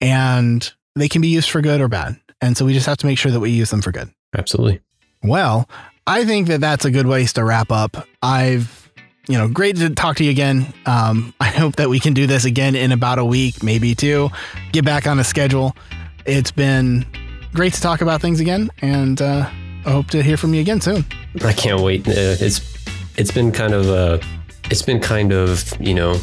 and 0.00 0.72
they 0.94 1.08
can 1.08 1.20
be 1.20 1.28
used 1.28 1.50
for 1.50 1.60
good 1.60 1.80
or 1.80 1.88
bad. 1.88 2.20
And 2.40 2.56
so 2.56 2.64
we 2.64 2.74
just 2.74 2.86
have 2.86 2.98
to 2.98 3.06
make 3.06 3.18
sure 3.18 3.32
that 3.32 3.40
we 3.40 3.50
use 3.50 3.70
them 3.70 3.82
for 3.82 3.90
good. 3.90 4.10
Absolutely. 4.36 4.80
Well, 5.22 5.68
I 6.08 6.24
think 6.24 6.48
that 6.48 6.62
that's 6.62 6.86
a 6.86 6.90
good 6.90 7.04
place 7.04 7.34
to 7.34 7.44
wrap 7.44 7.70
up. 7.70 8.08
I've 8.22 8.90
you 9.28 9.36
know, 9.36 9.46
great 9.46 9.76
to 9.76 9.90
talk 9.90 10.16
to 10.16 10.24
you 10.24 10.30
again. 10.30 10.72
Um, 10.86 11.34
I 11.40 11.48
hope 11.48 11.76
that 11.76 11.90
we 11.90 12.00
can 12.00 12.14
do 12.14 12.26
this 12.26 12.46
again 12.46 12.74
in 12.74 12.92
about 12.92 13.18
a 13.18 13.24
week, 13.24 13.62
maybe 13.62 13.94
two. 13.94 14.30
Get 14.72 14.86
back 14.86 15.06
on 15.06 15.18
a 15.18 15.24
schedule. 15.24 15.76
It's 16.24 16.50
been 16.50 17.04
great 17.52 17.74
to 17.74 17.80
talk 17.82 18.00
about 18.00 18.22
things 18.22 18.40
again, 18.40 18.70
and 18.80 19.20
uh, 19.20 19.50
I 19.84 19.90
hope 19.90 20.06
to 20.08 20.22
hear 20.22 20.38
from 20.38 20.54
you 20.54 20.62
again 20.62 20.80
soon. 20.80 21.04
I 21.44 21.52
can't 21.52 21.82
wait. 21.82 22.08
Uh, 22.08 22.40
it's 22.40 22.60
it's 23.18 23.30
been 23.30 23.52
kind 23.52 23.74
of 23.74 23.88
uh, 23.88 24.18
it's 24.70 24.82
been 24.82 25.00
kind 25.00 25.32
of 25.32 25.78
you 25.78 25.92
know 25.92 26.18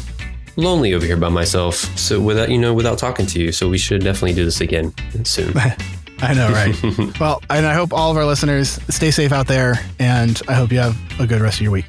lonely 0.56 0.94
over 0.94 1.06
here 1.06 1.16
by 1.16 1.28
myself. 1.28 1.76
So 1.96 2.20
without 2.20 2.50
you 2.50 2.58
know 2.58 2.74
without 2.74 2.98
talking 2.98 3.26
to 3.26 3.40
you, 3.40 3.52
so 3.52 3.68
we 3.68 3.78
should 3.78 4.02
definitely 4.02 4.34
do 4.34 4.44
this 4.44 4.60
again 4.60 4.92
soon. 5.24 5.54
I 6.20 6.34
know, 6.34 6.50
right? 6.50 7.18
well, 7.20 7.42
and 7.50 7.66
I 7.66 7.74
hope 7.74 7.92
all 7.92 8.10
of 8.10 8.16
our 8.16 8.24
listeners 8.24 8.80
stay 8.88 9.10
safe 9.10 9.32
out 9.32 9.46
there, 9.46 9.74
and 9.98 10.40
I 10.48 10.54
hope 10.54 10.72
you 10.72 10.78
have 10.78 10.96
a 11.20 11.26
good 11.26 11.40
rest 11.40 11.56
of 11.58 11.62
your 11.62 11.72
week. 11.72 11.86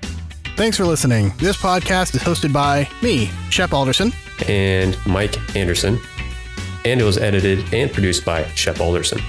Thanks 0.57 0.75
for 0.75 0.85
listening. 0.85 1.33
This 1.37 1.55
podcast 1.55 2.15
is 2.15 2.21
hosted 2.23 2.51
by 2.51 2.89
me, 3.01 3.29
Shep 3.49 3.73
Alderson, 3.73 4.11
and 4.47 4.97
Mike 5.05 5.55
Anderson, 5.55 5.99
and 6.83 6.99
it 6.99 7.03
was 7.03 7.17
edited 7.17 7.73
and 7.73 7.91
produced 7.91 8.25
by 8.25 8.43
Shep 8.49 8.79
Alderson. 8.79 9.19